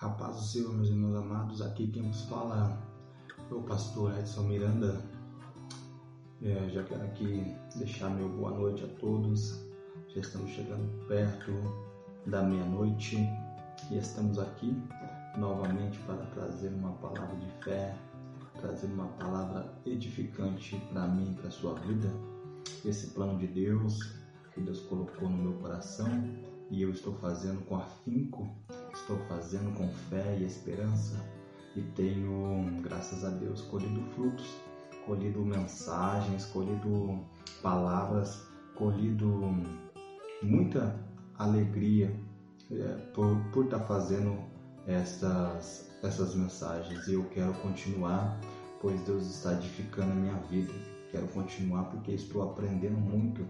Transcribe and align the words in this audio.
Rapaz 0.00 0.36
do 0.36 0.42
Senhor, 0.42 0.72
meus 0.74 0.90
irmãos 0.90 1.16
amados, 1.16 1.60
aqui 1.60 1.88
quem 1.88 2.04
nos 2.04 2.22
fala 2.26 2.80
é 3.50 3.52
o 3.52 3.60
pastor 3.62 4.16
Edson 4.16 4.44
Miranda. 4.44 5.02
É, 6.40 6.68
já 6.68 6.84
quero 6.84 7.02
aqui 7.02 7.56
deixar 7.74 8.08
meu 8.10 8.28
boa 8.28 8.52
noite 8.52 8.84
a 8.84 9.00
todos. 9.00 9.60
Já 10.14 10.20
estamos 10.20 10.52
chegando 10.52 10.88
perto 11.08 11.50
da 12.26 12.44
meia-noite 12.44 13.16
e 13.90 13.98
estamos 13.98 14.38
aqui 14.38 14.80
novamente 15.36 15.98
para 16.06 16.24
trazer 16.26 16.68
uma 16.68 16.92
palavra 16.92 17.34
de 17.34 17.50
fé, 17.64 17.92
trazer 18.60 18.86
uma 18.86 19.08
palavra 19.18 19.68
edificante 19.84 20.76
para 20.92 21.08
mim, 21.08 21.34
para 21.34 21.48
a 21.48 21.50
sua 21.50 21.74
vida. 21.74 22.08
Esse 22.84 23.08
plano 23.08 23.36
de 23.36 23.48
Deus 23.48 23.98
que 24.54 24.60
Deus 24.60 24.78
colocou 24.82 25.28
no 25.28 25.38
meu 25.38 25.54
coração 25.54 26.06
e 26.70 26.82
eu 26.82 26.90
estou 26.90 27.14
fazendo 27.14 27.64
com 27.64 27.76
afinco, 27.76 28.48
estou 29.00 29.18
fazendo 29.28 29.74
com 29.76 29.88
fé 30.10 30.36
e 30.38 30.44
esperança 30.44 31.16
e 31.76 31.82
tenho, 31.82 32.80
graças 32.82 33.24
a 33.24 33.30
Deus, 33.30 33.62
colhido 33.62 34.00
frutos, 34.14 34.46
colhido 35.06 35.40
mensagens, 35.44 36.44
colhido 36.46 37.20
palavras, 37.62 38.46
colhido 38.74 39.26
muita 40.42 40.98
alegria 41.38 42.14
é, 42.70 42.94
por, 43.14 43.36
por 43.52 43.64
estar 43.64 43.80
fazendo 43.80 44.38
essas, 44.86 45.90
essas 46.02 46.34
mensagens 46.34 47.06
e 47.06 47.14
eu 47.14 47.24
quero 47.30 47.52
continuar, 47.54 48.40
pois 48.80 49.00
Deus 49.02 49.26
está 49.26 49.54
edificando 49.54 50.12
a 50.12 50.16
minha 50.16 50.36
vida. 50.50 50.72
Quero 51.10 51.26
continuar 51.28 51.84
porque 51.84 52.12
estou 52.12 52.42
aprendendo 52.42 52.98
muito 52.98 53.46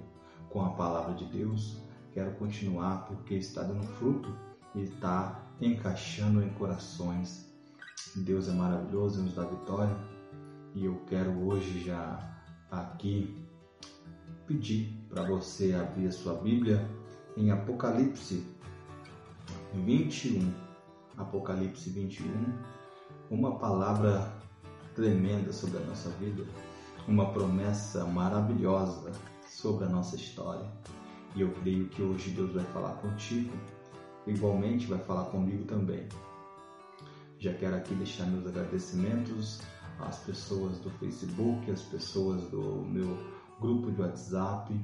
com 0.50 0.64
a 0.64 0.70
palavra 0.70 1.14
de 1.14 1.24
Deus 1.26 1.82
Quero 2.18 2.32
continuar 2.32 3.06
porque 3.06 3.34
está 3.34 3.62
dando 3.62 3.86
fruto 3.94 4.34
e 4.78 4.84
está 4.84 5.42
encaixando 5.60 6.42
em 6.42 6.48
corações. 6.50 7.46
Deus 8.14 8.48
é 8.48 8.52
maravilhoso 8.52 9.20
e 9.20 9.24
nos 9.24 9.34
dá 9.34 9.44
vitória. 9.44 9.96
E 10.74 10.84
eu 10.84 10.96
quero 11.06 11.30
hoje 11.46 11.84
já 11.84 12.18
aqui 12.70 13.36
pedir 14.46 15.06
para 15.08 15.24
você 15.24 15.74
abrir 15.74 16.06
a 16.06 16.12
sua 16.12 16.34
Bíblia 16.34 16.88
em 17.36 17.50
Apocalipse 17.50 18.46
21. 19.74 20.68
Apocalipse 21.16 21.90
21, 21.90 22.24
uma 23.28 23.58
palavra 23.58 24.32
tremenda 24.94 25.52
sobre 25.52 25.78
a 25.78 25.80
nossa 25.80 26.08
vida, 26.10 26.44
uma 27.08 27.32
promessa 27.32 28.04
maravilhosa 28.04 29.10
sobre 29.48 29.86
a 29.86 29.88
nossa 29.88 30.14
história. 30.14 30.64
E 31.34 31.40
eu 31.40 31.50
creio 31.54 31.88
que 31.88 32.02
hoje 32.02 32.30
Deus 32.30 32.52
vai 32.52 32.64
falar 32.66 32.92
contigo, 32.98 33.52
igualmente 34.28 34.86
vai 34.86 34.98
falar 34.98 35.24
comigo 35.26 35.64
também. 35.64 36.06
Já 37.38 37.54
quero 37.54 37.76
aqui 37.76 37.94
deixar 37.94 38.26
meus 38.26 38.46
agradecimentos 38.46 39.60
às 40.00 40.18
pessoas 40.20 40.78
do 40.78 40.90
Facebook, 40.90 41.70
às 41.70 41.82
pessoas 41.82 42.42
do 42.50 42.84
meu 42.84 43.16
grupo 43.60 43.90
de 43.90 44.00
WhatsApp. 44.00 44.74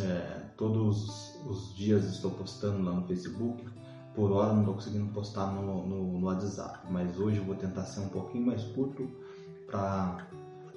É, 0.00 0.44
todos 0.56 1.36
os 1.46 1.74
dias 1.76 2.04
estou 2.04 2.30
postando 2.32 2.82
lá 2.82 2.92
no 2.92 3.06
Facebook. 3.06 3.64
Por 4.14 4.32
hora 4.32 4.52
não 4.52 4.60
estou 4.60 4.74
conseguindo 4.74 5.12
postar 5.12 5.52
no, 5.52 5.86
no, 5.86 6.18
no 6.18 6.26
WhatsApp, 6.26 6.80
mas 6.90 7.18
hoje 7.18 7.40
vou 7.40 7.54
tentar 7.54 7.84
ser 7.84 8.00
um 8.00 8.08
pouquinho 8.08 8.46
mais 8.46 8.64
curto 8.64 9.08
para 9.66 10.26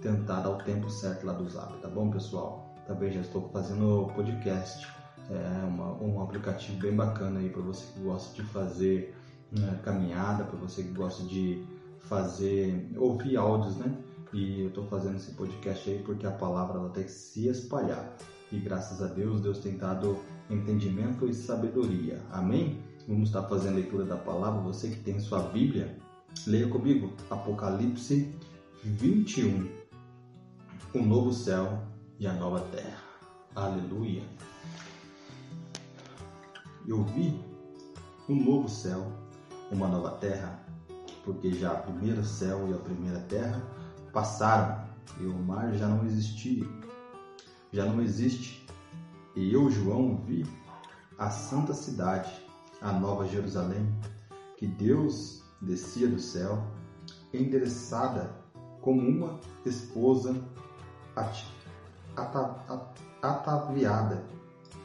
tentar 0.02 0.42
dar 0.42 0.50
o 0.50 0.58
tempo 0.58 0.89
certo 0.89 1.26
lá 1.26 1.34
do 1.34 1.48
Zap, 1.50 1.73
tá 1.82 1.88
bom, 1.88 2.09
pessoal? 2.12 2.76
Também 2.86 3.12
já 3.12 3.22
estou 3.22 3.50
fazendo 3.50 4.12
podcast 4.16 4.88
é 5.32 5.66
uma, 5.66 5.94
um 6.02 6.22
aplicativo 6.22 6.78
bem 6.78 6.94
bacana 6.94 7.40
aí 7.40 7.50
para 7.50 7.62
você 7.62 7.86
que 7.94 8.00
gosta 8.02 8.36
de 8.36 8.48
fazer 8.50 9.16
né, 9.52 9.80
caminhada, 9.84 10.44
para 10.44 10.58
você 10.58 10.84
que 10.84 10.92
gosta 10.92 11.23
de 11.23 11.66
fazer 12.00 12.92
ouvir 12.98 13.38
áudios, 13.38 13.78
né? 13.78 13.96
E 14.34 14.62
eu 14.62 14.68
estou 14.70 14.86
fazendo 14.86 15.16
esse 15.16 15.32
podcast 15.32 15.90
aí 15.90 16.00
porque 16.00 16.26
a 16.26 16.32
palavra 16.32 16.80
ela 16.80 16.89
tem 16.89 17.04
que 17.04 17.11
se 17.11 17.48
espalhar. 17.48 18.16
E 18.52 18.60
graças 18.60 19.02
a 19.02 19.08
Deus, 19.08 19.42
Deus 19.42 19.60
tem 19.60 19.78
dado 19.78 20.17
entendimento 20.50 21.28
e 21.28 21.34
sabedoria. 21.34 22.22
Amém? 22.32 22.80
Vamos 23.08 23.30
estar 23.30 23.44
fazendo 23.44 23.73
a 23.73 23.76
leitura 23.76 24.05
da 24.05 24.17
palavra. 24.17 24.61
Você 24.61 24.89
que 24.89 25.00
tem 25.00 25.20
sua 25.20 25.42
Bíblia, 25.44 25.98
leia 26.45 26.67
comigo 26.67 27.14
Apocalipse 27.30 28.34
21. 28.84 29.70
O 30.94 31.00
novo 31.00 31.32
céu 31.32 31.84
e 32.20 32.28
a 32.28 32.34
nova 32.34 32.60
terra. 32.72 33.02
Aleluia 33.55 34.23
eu 36.87 37.03
vi 37.03 37.39
um 38.27 38.36
novo 38.36 38.69
céu, 38.69 39.11
uma 39.71 39.87
nova 39.87 40.11
terra, 40.11 40.65
porque 41.23 41.52
já 41.53 41.73
o 41.73 41.83
primeiro 41.83 42.23
céu 42.23 42.67
e 42.69 42.73
a 42.73 42.77
primeira 42.77 43.19
terra 43.21 43.61
passaram 44.11 44.83
e 45.19 45.25
o 45.25 45.33
mar 45.33 45.73
já 45.73 45.87
não 45.87 46.05
existia, 46.05 46.65
já 47.71 47.86
não 47.86 48.02
existe. 48.02 48.65
E 49.36 49.53
eu, 49.53 49.69
João, 49.69 50.17
vi 50.25 50.45
a 51.17 51.30
santa 51.30 51.73
cidade, 51.73 52.31
a 52.81 52.92
nova 52.92 53.27
Jerusalém, 53.27 53.87
que 54.58 54.67
Deus 54.67 55.43
descia 55.61 56.08
do 56.08 56.19
céu, 56.19 56.63
endereçada 57.33 58.36
como 58.81 59.02
uma 59.02 59.39
esposa 59.65 60.36
ataviada 63.21 64.23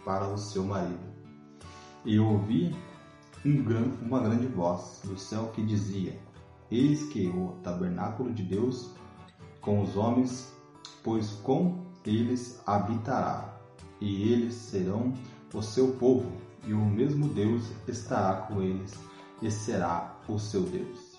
para 0.04 0.28
o 0.28 0.38
seu 0.38 0.64
marido. 0.64 1.16
E 2.06 2.21
ouvi 2.21 2.72
um 3.44 3.65
gran, 3.65 3.91
uma 4.00 4.21
grande 4.21 4.47
voz 4.47 5.00
do 5.03 5.19
céu 5.19 5.50
que 5.53 5.61
dizia: 5.61 6.17
Eis 6.71 7.03
que 7.09 7.27
o 7.27 7.56
tabernáculo 7.65 8.33
de 8.33 8.44
Deus 8.44 8.93
com 9.61 9.83
os 9.83 9.97
homens, 9.97 10.55
pois 11.03 11.33
com 11.43 11.84
eles 12.05 12.62
habitará, 12.65 13.59
e 14.00 14.33
eles 14.33 14.55
serão 14.55 15.12
o 15.53 15.61
seu 15.61 15.94
povo, 15.94 16.31
e 16.65 16.72
o 16.72 16.78
mesmo 16.78 17.28
Deus 17.31 17.72
estará 17.89 18.43
com 18.43 18.62
eles, 18.62 18.94
e 19.43 19.50
será 19.50 20.17
o 20.28 20.38
seu 20.38 20.62
Deus. 20.62 21.19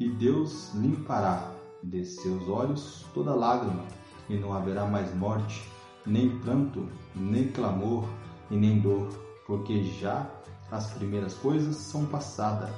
E 0.00 0.08
Deus 0.08 0.74
limpará 0.74 1.48
de 1.84 2.04
seus 2.04 2.48
olhos 2.48 3.06
toda 3.14 3.36
lágrima, 3.36 3.86
e 4.28 4.36
não 4.36 4.52
haverá 4.52 4.84
mais 4.84 5.14
morte, 5.14 5.62
nem 6.04 6.40
pranto, 6.40 6.88
nem 7.14 7.52
clamor, 7.52 8.04
e 8.50 8.56
nem 8.56 8.80
dor 8.80 9.27
porque 9.48 9.82
já 9.82 10.30
as 10.70 10.92
primeiras 10.92 11.34
coisas 11.34 11.74
são 11.74 12.06
passadas. 12.06 12.70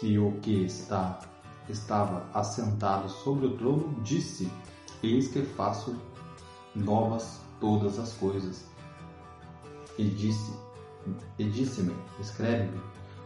E 0.00 0.16
o 0.16 0.38
que 0.40 0.64
está 0.64 1.18
estava 1.68 2.24
assentado 2.32 3.08
sobre 3.08 3.46
o 3.46 3.56
trono 3.56 4.00
disse: 4.02 4.48
Eis 5.02 5.28
que 5.28 5.42
faço 5.42 5.96
novas 6.76 7.40
todas 7.58 7.98
as 7.98 8.12
coisas. 8.12 8.64
E 9.98 10.04
disse: 10.04 10.52
E 11.38 11.44
disse-me: 11.44 11.96
Escreve-me, 12.20 12.80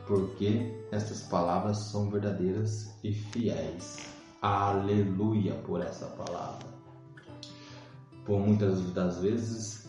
porque 0.07 0.87
estas 0.91 1.25
palavras 1.25 1.77
são 1.79 2.09
verdadeiras 2.09 2.97
e 3.05 3.13
fiéis. 3.13 3.99
Aleluia 4.41 5.55
por 5.67 5.83
essa 5.83 6.07
palavra. 6.07 6.73
Por 8.25 8.41
muitas 8.41 8.81
das 8.93 9.21
vezes 9.21 9.82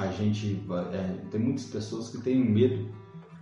a 0.00 0.12
gente 0.12 0.64
é, 0.92 1.26
tem 1.30 1.40
muitas 1.40 1.66
pessoas 1.66 2.10
que 2.10 2.18
têm 2.18 2.42
medo 2.42 2.88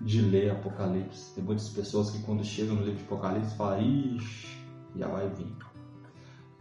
de 0.01 0.21
ler 0.21 0.51
Apocalipse. 0.51 1.35
Tem 1.35 1.45
muitas 1.45 1.69
pessoas 1.69 2.11
que 2.11 2.23
quando 2.23 2.45
chegam 2.45 2.75
no 2.75 2.83
livro 2.83 2.99
de 2.99 3.05
Apocalipse 3.05 3.57
falam, 3.57 3.81
ixi, 3.81 4.59
já 4.97 5.09
vai 5.09 5.29
vir. 5.29 5.57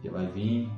Já 0.04 0.12
vai 0.12 0.26
vir 0.28 0.70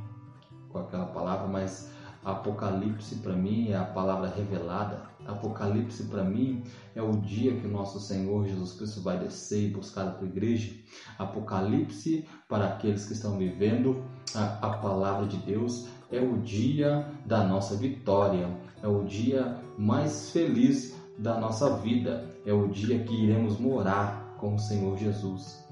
com 0.70 0.78
aquela 0.78 1.06
palavra, 1.06 1.46
mas 1.48 1.90
Apocalipse 2.24 3.16
para 3.16 3.34
mim 3.34 3.70
é 3.70 3.76
a 3.76 3.84
palavra 3.84 4.28
revelada. 4.28 5.08
Apocalipse 5.26 6.04
para 6.04 6.24
mim 6.24 6.62
é 6.94 7.02
o 7.02 7.12
dia 7.12 7.54
que 7.60 7.66
nosso 7.66 8.00
Senhor 8.00 8.46
Jesus 8.46 8.72
Cristo 8.72 9.02
vai 9.02 9.18
descer 9.18 9.68
e 9.68 9.72
buscar 9.72 10.08
a 10.08 10.10
tua 10.12 10.26
igreja. 10.26 10.74
Apocalipse 11.18 12.26
para 12.48 12.66
aqueles 12.66 13.06
que 13.06 13.12
estão 13.12 13.36
vivendo 13.38 14.02
a, 14.34 14.66
a 14.66 14.78
palavra 14.78 15.26
de 15.26 15.36
Deus 15.38 15.88
é 16.10 16.20
o 16.20 16.38
dia 16.38 17.06
da 17.24 17.44
nossa 17.44 17.76
vitória, 17.76 18.48
é 18.82 18.88
o 18.88 19.04
dia 19.04 19.58
mais 19.78 20.30
feliz 20.30 20.96
da 21.18 21.38
nossa 21.38 21.76
vida, 21.76 22.28
é 22.44 22.52
o 22.52 22.68
dia 22.68 22.98
que 23.04 23.14
iremos 23.14 23.58
morar 23.58 24.34
com 24.38 24.54
o 24.54 24.58
Senhor 24.58 24.96
Jesus. 24.96 25.64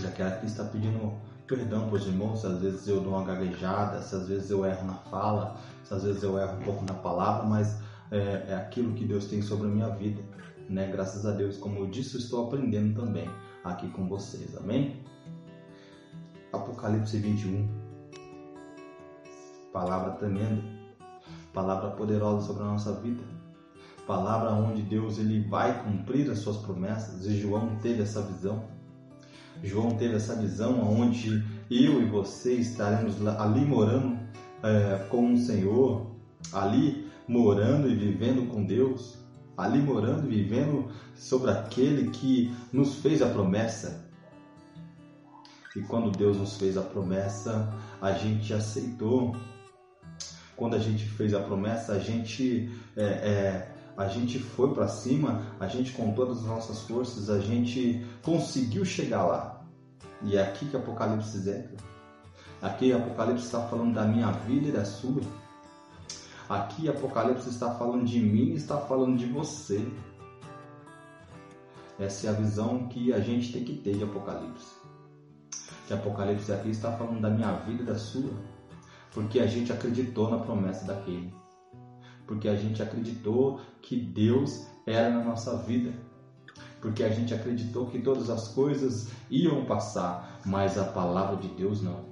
Já 0.00 0.10
que 0.10 0.22
aqui 0.22 0.46
está 0.46 0.64
pedindo 0.64 1.12
perdão 1.46 1.88
para 1.88 1.96
os 1.96 2.06
irmãos, 2.06 2.40
se 2.40 2.46
às 2.46 2.58
vezes 2.60 2.86
eu 2.86 3.00
dou 3.00 3.12
uma 3.12 3.24
gaguejada, 3.24 4.00
se 4.02 4.14
às 4.14 4.28
vezes 4.28 4.50
eu 4.50 4.64
erro 4.64 4.86
na 4.86 4.94
fala, 4.94 5.56
se 5.84 5.94
às 5.94 6.04
vezes 6.04 6.22
eu 6.22 6.38
erro 6.38 6.58
um 6.58 6.62
pouco 6.62 6.84
na 6.84 6.94
palavra, 6.94 7.46
mas 7.46 7.80
é, 8.10 8.46
é 8.48 8.54
aquilo 8.54 8.94
que 8.94 9.04
Deus 9.04 9.26
tem 9.26 9.42
sobre 9.42 9.66
a 9.66 9.70
minha 9.70 9.88
vida. 9.88 10.22
Né? 10.68 10.90
Graças 10.90 11.26
a 11.26 11.32
Deus, 11.32 11.56
como 11.56 11.80
eu 11.80 11.86
disse, 11.86 12.16
estou 12.16 12.46
aprendendo 12.46 13.00
também 13.00 13.28
aqui 13.64 13.88
com 13.88 14.06
vocês. 14.06 14.56
Amém? 14.56 15.02
Apocalipse 16.52 17.18
21 17.18 17.79
palavra 19.72 20.12
tremenda, 20.12 20.62
palavra 21.52 21.90
poderosa 21.90 22.46
sobre 22.46 22.62
a 22.62 22.66
nossa 22.66 22.92
vida, 22.94 23.22
palavra 24.06 24.50
onde 24.52 24.82
Deus 24.82 25.18
ele 25.18 25.40
vai 25.48 25.82
cumprir 25.84 26.30
as 26.30 26.38
suas 26.40 26.56
promessas. 26.58 27.26
E 27.26 27.40
João 27.40 27.76
teve 27.76 28.02
essa 28.02 28.22
visão. 28.22 28.64
João 29.62 29.90
teve 29.96 30.14
essa 30.16 30.34
visão 30.34 30.80
onde 30.80 31.44
eu 31.70 32.02
e 32.02 32.06
você 32.06 32.54
estaremos 32.54 33.24
ali 33.26 33.64
morando 33.64 34.18
é, 34.62 35.06
com 35.08 35.32
o 35.32 35.36
Senhor, 35.36 36.06
ali 36.52 37.10
morando 37.28 37.88
e 37.88 37.94
vivendo 37.94 38.48
com 38.48 38.64
Deus, 38.64 39.18
ali 39.56 39.78
morando 39.80 40.26
e 40.26 40.42
vivendo 40.42 40.88
sobre 41.14 41.50
aquele 41.50 42.10
que 42.10 42.52
nos 42.72 42.96
fez 42.96 43.22
a 43.22 43.28
promessa. 43.28 44.08
E 45.76 45.82
quando 45.82 46.10
Deus 46.10 46.36
nos 46.36 46.56
fez 46.56 46.76
a 46.76 46.82
promessa, 46.82 47.72
a 48.00 48.12
gente 48.12 48.52
aceitou. 48.52 49.36
Quando 50.60 50.76
a 50.76 50.78
gente 50.78 51.06
fez 51.06 51.32
a 51.32 51.40
promessa, 51.40 51.94
a 51.94 51.98
gente 51.98 52.70
é, 52.94 53.02
é, 53.02 53.74
a 53.96 54.08
gente 54.08 54.38
foi 54.38 54.74
para 54.74 54.86
cima, 54.88 55.42
a 55.58 55.66
gente 55.66 55.92
com 55.92 56.12
todas 56.12 56.40
as 56.40 56.44
nossas 56.44 56.82
forças, 56.82 57.30
a 57.30 57.38
gente 57.38 58.04
conseguiu 58.22 58.84
chegar 58.84 59.24
lá. 59.24 59.64
E 60.22 60.36
é 60.36 60.42
aqui 60.42 60.66
que 60.66 60.76
Apocalipse 60.76 61.38
entra. 61.38 61.78
Aqui 62.60 62.92
Apocalipse 62.92 63.46
está 63.46 63.62
falando 63.68 63.94
da 63.94 64.04
minha 64.04 64.30
vida 64.32 64.68
e 64.68 64.72
da 64.72 64.84
sua. 64.84 65.22
Aqui 66.46 66.90
Apocalipse 66.90 67.48
está 67.48 67.74
falando 67.76 68.04
de 68.04 68.20
mim 68.20 68.50
e 68.50 68.56
está 68.56 68.76
falando 68.76 69.16
de 69.16 69.24
você. 69.24 69.82
Essa 71.98 72.26
é 72.26 72.30
a 72.30 72.34
visão 72.34 72.86
que 72.88 73.14
a 73.14 73.20
gente 73.20 73.50
tem 73.50 73.64
que 73.64 73.76
ter 73.76 73.96
de 73.96 74.04
Apocalipse. 74.04 74.74
Que 75.86 75.94
Apocalipse 75.94 76.52
aqui 76.52 76.68
está 76.68 76.92
falando 76.92 77.22
da 77.22 77.30
minha 77.30 77.50
vida 77.52 77.82
e 77.82 77.86
da 77.86 77.98
sua. 77.98 78.49
Porque 79.12 79.40
a 79.40 79.46
gente 79.46 79.72
acreditou 79.72 80.30
na 80.30 80.38
promessa 80.38 80.84
daquele. 80.84 81.34
Porque 82.26 82.48
a 82.48 82.56
gente 82.56 82.82
acreditou 82.82 83.60
que 83.82 83.96
Deus 83.96 84.66
era 84.86 85.10
na 85.10 85.24
nossa 85.24 85.56
vida. 85.58 85.92
Porque 86.80 87.02
a 87.02 87.10
gente 87.10 87.34
acreditou 87.34 87.86
que 87.86 88.00
todas 88.00 88.30
as 88.30 88.48
coisas 88.48 89.10
iam 89.30 89.64
passar, 89.64 90.40
mas 90.46 90.78
a 90.78 90.84
palavra 90.84 91.36
de 91.36 91.48
Deus 91.48 91.82
não. 91.82 92.04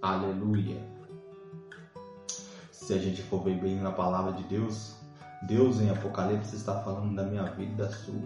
Aleluia. 0.00 0.80
Se 2.70 2.94
a 2.94 2.98
gente 2.98 3.22
for 3.22 3.42
ver 3.42 3.60
bem 3.60 3.76
na 3.76 3.92
palavra 3.92 4.32
de 4.32 4.42
Deus, 4.44 4.96
Deus 5.46 5.80
em 5.80 5.90
Apocalipse 5.90 6.56
está 6.56 6.80
falando 6.82 7.14
da 7.14 7.24
minha 7.24 7.44
vida 7.44 7.84
da 7.84 7.90
sua. 7.90 8.22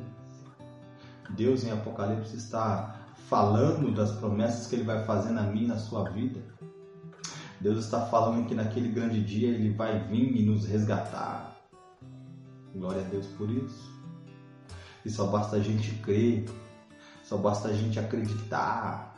Deus 1.31 1.65
em 1.65 1.73
Apocalipse 1.73 2.37
está 2.37 2.95
falando 3.29 3.93
das 3.95 4.13
promessas 4.13 4.67
que 4.67 4.77
Ele 4.77 4.85
vai 4.85 5.05
fazer 5.05 5.33
na 5.33 5.43
minha 5.43 5.69
na 5.69 5.79
sua 5.79 6.09
vida. 6.11 6.41
Deus 7.61 7.85
está 7.85 8.07
falando 8.07 8.47
que 8.47 8.55
naquele 8.55 8.89
grande 8.89 9.23
dia 9.23 9.49
Ele 9.49 9.71
vai 9.71 9.99
vir 9.99 10.37
e 10.37 10.45
nos 10.45 10.67
resgatar. 10.67 11.57
Glória 12.75 13.01
a 13.01 13.09
Deus 13.09 13.27
por 13.39 13.51
isso. 13.51 13.91
E 15.05 15.11
só 15.11 15.27
basta 15.27 15.57
a 15.57 15.61
gente 15.61 15.93
crer, 16.03 16.45
só 17.25 17.37
basta 17.37 17.69
a 17.69 17.73
gente 17.73 17.99
acreditar, 17.99 19.17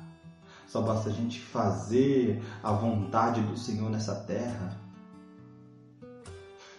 só 0.67 0.83
basta 0.83 1.09
a 1.09 1.13
gente 1.13 1.41
fazer 1.41 2.43
a 2.63 2.73
vontade 2.73 3.41
do 3.41 3.57
Senhor 3.57 3.91
nessa 3.91 4.15
terra. 4.15 4.77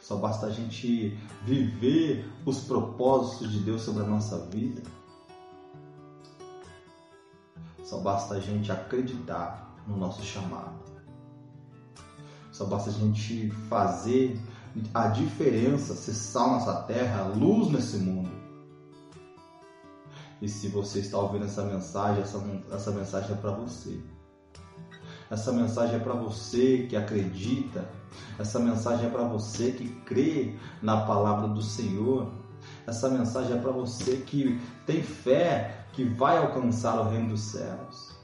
Só 0.01 0.15
basta 0.15 0.47
a 0.47 0.49
gente 0.49 1.17
viver 1.43 2.27
os 2.45 2.61
propósitos 2.61 3.51
de 3.51 3.59
Deus 3.59 3.81
sobre 3.81 4.03
a 4.03 4.07
nossa 4.07 4.45
vida. 4.47 4.81
Só 7.83 7.99
basta 7.99 8.35
a 8.35 8.39
gente 8.39 8.71
acreditar 8.71 9.75
no 9.87 9.97
nosso 9.97 10.23
chamado. 10.23 10.88
Só 12.59 12.65
basta 12.65 12.89
a 12.89 12.93
gente 12.93 13.49
fazer 13.69 14.37
a 14.93 15.07
diferença, 15.07 15.93
ser 15.93 16.11
sal 16.11 16.55
nessa 16.55 16.81
terra, 16.83 17.23
luz 17.23 17.71
nesse 17.71 17.95
mundo. 17.95 18.29
E 20.41 20.49
se 20.49 20.67
você 20.67 20.99
está 20.99 21.17
ouvindo 21.19 21.45
essa 21.45 21.63
mensagem, 21.63 22.21
essa, 22.21 22.43
essa 22.69 22.91
mensagem 22.91 23.31
é 23.31 23.35
para 23.35 23.51
você. 23.51 23.97
Essa 25.31 25.53
mensagem 25.53 25.95
é 25.95 25.99
para 25.99 26.11
você 26.11 26.85
que 26.89 26.97
acredita. 26.97 27.89
Essa 28.37 28.59
mensagem 28.59 29.05
é 29.05 29.09
para 29.09 29.23
você 29.23 29.71
que 29.71 29.87
crê 30.01 30.53
na 30.81 31.05
palavra 31.05 31.47
do 31.47 31.61
Senhor. 31.61 32.29
Essa 32.85 33.07
mensagem 33.07 33.55
é 33.55 33.61
para 33.61 33.71
você 33.71 34.17
que 34.17 34.59
tem 34.85 35.01
fé 35.01 35.85
que 35.93 36.03
vai 36.03 36.37
alcançar 36.37 36.99
o 36.99 37.09
reino 37.09 37.29
dos 37.29 37.39
céus. 37.39 38.19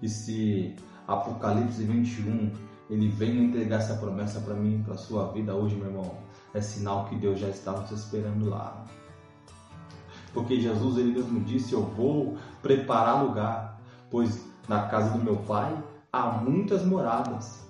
E 0.00 0.08
se 0.08 0.76
Apocalipse 1.08 1.82
21 1.82 2.69
ele 2.90 3.08
vem 3.08 3.44
entregar 3.44 3.76
essa 3.76 3.94
promessa 3.94 4.40
para 4.40 4.54
mim, 4.54 4.82
para 4.84 4.96
sua 4.96 5.30
vida 5.32 5.54
hoje, 5.54 5.76
meu 5.76 5.86
irmão, 5.86 6.18
é 6.52 6.60
sinal 6.60 7.04
que 7.04 7.14
Deus 7.14 7.38
já 7.38 7.48
está 7.48 7.70
nos 7.72 7.92
esperando 7.92 8.50
lá. 8.50 8.84
Porque 10.34 10.60
Jesus 10.60 10.98
ele 10.98 11.12
mesmo 11.12 11.40
disse: 11.40 11.72
Eu 11.72 11.82
vou 11.82 12.36
preparar 12.60 13.24
lugar, 13.24 13.80
pois 14.10 14.44
na 14.68 14.88
casa 14.88 15.16
do 15.16 15.22
meu 15.22 15.36
pai 15.36 15.72
há 16.12 16.26
muitas 16.32 16.84
moradas 16.84 17.60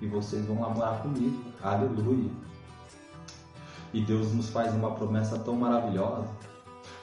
e 0.00 0.06
vocês 0.06 0.46
vão 0.46 0.60
lá 0.60 0.70
morar 0.70 1.02
comigo. 1.02 1.42
Aleluia. 1.62 2.30
E 3.92 4.00
Deus 4.00 4.32
nos 4.32 4.48
faz 4.48 4.72
uma 4.72 4.92
promessa 4.92 5.38
tão 5.40 5.56
maravilhosa. 5.56 6.28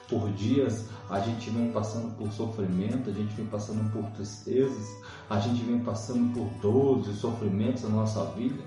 Por 0.08 0.32
dias 0.32 0.88
a 1.10 1.20
gente 1.20 1.50
vem 1.50 1.72
passando 1.72 2.16
por 2.16 2.32
sofrimento, 2.32 3.10
a 3.10 3.14
gente 3.14 3.34
vem 3.36 3.46
passando 3.46 3.92
por 3.92 4.10
tristezas, 4.12 4.88
a 5.30 5.40
gente 5.40 5.64
vem 5.64 5.80
passando 5.80 6.34
por 6.34 6.48
dores 6.62 7.08
e 7.08 7.14
sofrimentos 7.14 7.84
na 7.84 7.90
nossa 7.90 8.26
vida. 8.32 8.64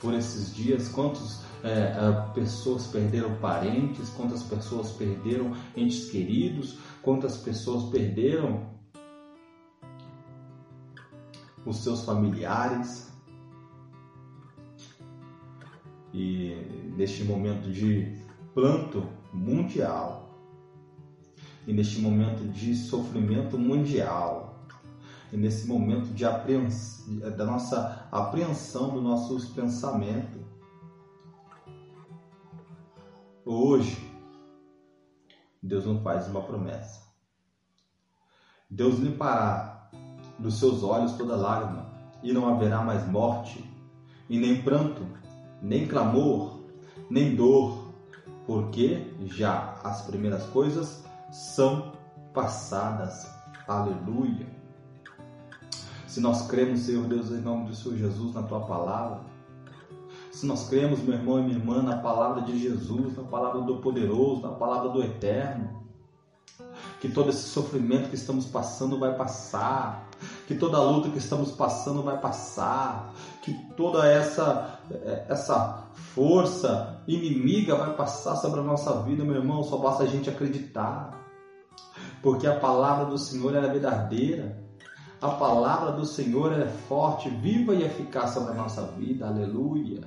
Por 0.00 0.12
esses 0.14 0.54
dias, 0.54 0.88
quantas 0.88 1.42
é, 1.62 1.68
é, 1.70 2.32
pessoas 2.34 2.86
perderam 2.86 3.34
parentes, 3.36 4.10
quantas 4.10 4.42
pessoas 4.42 4.90
perderam 4.92 5.56
entes 5.76 6.10
queridos, 6.10 6.78
quantas 7.02 7.36
pessoas 7.36 7.90
perderam 7.90 8.76
os 11.64 11.78
seus 11.78 12.04
familiares. 12.04 13.10
E 16.12 16.92
neste 16.96 17.24
momento 17.24 17.70
de 17.70 18.25
planto 18.56 19.06
mundial, 19.34 20.30
e 21.66 21.74
neste 21.74 22.00
momento 22.00 22.42
de 22.50 22.74
sofrimento 22.74 23.58
mundial, 23.58 24.64
e 25.30 25.36
nesse 25.36 25.66
momento 25.66 26.06
de 26.14 26.24
da 27.36 27.44
nossa 27.44 28.08
apreensão 28.10 28.94
dos 28.94 29.02
nossos 29.02 29.44
pensamentos, 29.50 30.40
hoje, 33.44 34.10
Deus 35.62 35.84
não 35.84 36.00
faz 36.00 36.26
uma 36.26 36.40
promessa. 36.40 37.02
Deus 38.70 38.98
limpará 39.00 39.90
dos 40.38 40.58
seus 40.58 40.82
olhos 40.82 41.12
toda 41.12 41.36
lágrima, 41.36 41.90
e 42.22 42.32
não 42.32 42.48
haverá 42.48 42.82
mais 42.82 43.06
morte, 43.06 43.62
e 44.30 44.38
nem 44.38 44.62
pranto, 44.62 45.06
nem 45.60 45.86
clamor, 45.86 46.64
nem 47.10 47.36
dor, 47.36 47.85
porque 48.46 49.12
já 49.24 49.74
as 49.82 50.02
primeiras 50.02 50.44
coisas 50.44 51.04
são 51.30 51.92
passadas. 52.32 53.28
Aleluia. 53.66 54.46
Se 56.06 56.20
nós 56.20 56.46
cremos, 56.46 56.80
Senhor 56.80 57.04
Deus, 57.06 57.30
em 57.30 57.40
nome 57.40 57.66
do 57.66 57.74
Senhor 57.74 57.96
Jesus, 57.98 58.32
na 58.32 58.42
tua 58.42 58.60
palavra, 58.60 59.20
se 60.30 60.46
nós 60.46 60.68
cremos, 60.68 61.00
meu 61.00 61.14
irmão 61.14 61.38
e 61.38 61.42
minha 61.42 61.56
irmã, 61.56 61.82
na 61.82 61.96
palavra 61.98 62.42
de 62.42 62.58
Jesus, 62.58 63.16
na 63.16 63.24
palavra 63.24 63.62
do 63.62 63.78
poderoso, 63.78 64.42
na 64.42 64.52
palavra 64.52 64.90
do 64.90 65.02
eterno, 65.02 65.82
que 67.00 67.08
todo 67.08 67.30
esse 67.30 67.48
sofrimento 67.48 68.10
que 68.10 68.14
estamos 68.14 68.46
passando 68.46 68.98
vai 68.98 69.14
passar, 69.16 70.08
que 70.46 70.54
toda 70.54 70.80
luta 70.80 71.10
que 71.10 71.18
estamos 71.18 71.50
passando 71.50 72.02
vai 72.02 72.18
passar, 72.18 73.12
que 73.42 73.52
toda 73.76 74.06
essa 74.06 74.80
essa 75.28 75.88
força 76.14 77.02
inimiga 77.06 77.74
vai 77.74 77.94
passar 77.94 78.36
sobre 78.36 78.60
a 78.60 78.62
nossa 78.62 79.02
vida, 79.02 79.24
meu 79.24 79.36
irmão, 79.36 79.62
só 79.62 79.76
basta 79.76 80.04
a 80.04 80.06
gente 80.06 80.30
acreditar. 80.30 81.26
Porque 82.22 82.46
a 82.46 82.58
palavra 82.58 83.06
do 83.06 83.18
Senhor 83.18 83.54
é 83.54 83.60
verdadeira. 83.60 84.64
A 85.20 85.30
palavra 85.30 85.92
do 85.92 86.04
Senhor 86.04 86.52
é 86.52 86.66
forte, 86.66 87.28
viva 87.28 87.74
e 87.74 87.82
eficaz 87.82 88.30
sobre 88.30 88.52
a 88.52 88.54
nossa 88.54 88.82
vida. 88.98 89.26
Aleluia. 89.26 90.02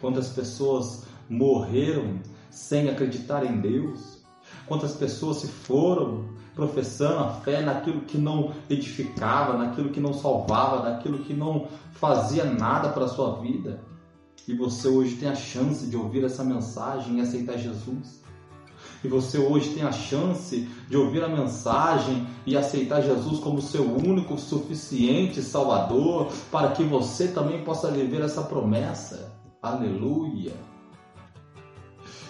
Quantas 0.00 0.28
pessoas 0.28 1.04
morreram 1.28 2.20
sem 2.50 2.88
acreditar 2.88 3.44
em 3.44 3.60
Deus? 3.60 4.22
Quantas 4.66 4.94
pessoas 4.94 5.38
se 5.38 5.48
foram 5.48 6.37
professando 6.58 7.20
a 7.20 7.30
fé 7.34 7.62
naquilo 7.62 8.00
que 8.00 8.18
não 8.18 8.50
edificava, 8.68 9.56
naquilo 9.56 9.90
que 9.90 10.00
não 10.00 10.12
salvava, 10.12 10.90
naquilo 10.90 11.20
que 11.20 11.32
não 11.32 11.68
fazia 11.92 12.44
nada 12.44 12.88
para 12.88 13.04
a 13.04 13.08
sua 13.08 13.36
vida. 13.36 13.80
E 14.48 14.56
você 14.56 14.88
hoje 14.88 15.14
tem 15.14 15.28
a 15.28 15.36
chance 15.36 15.86
de 15.86 15.96
ouvir 15.96 16.24
essa 16.24 16.42
mensagem 16.42 17.18
e 17.18 17.20
aceitar 17.20 17.56
Jesus. 17.56 18.24
E 19.04 19.06
você 19.06 19.38
hoje 19.38 19.72
tem 19.72 19.84
a 19.84 19.92
chance 19.92 20.68
de 20.88 20.96
ouvir 20.96 21.22
a 21.22 21.28
mensagem 21.28 22.26
e 22.44 22.56
aceitar 22.56 23.02
Jesus 23.02 23.38
como 23.38 23.62
seu 23.62 23.84
único, 23.84 24.36
suficiente 24.36 25.40
Salvador, 25.40 26.26
para 26.50 26.72
que 26.72 26.82
você 26.82 27.28
também 27.28 27.62
possa 27.62 27.88
viver 27.88 28.20
essa 28.20 28.42
promessa. 28.42 29.32
Aleluia. 29.62 30.54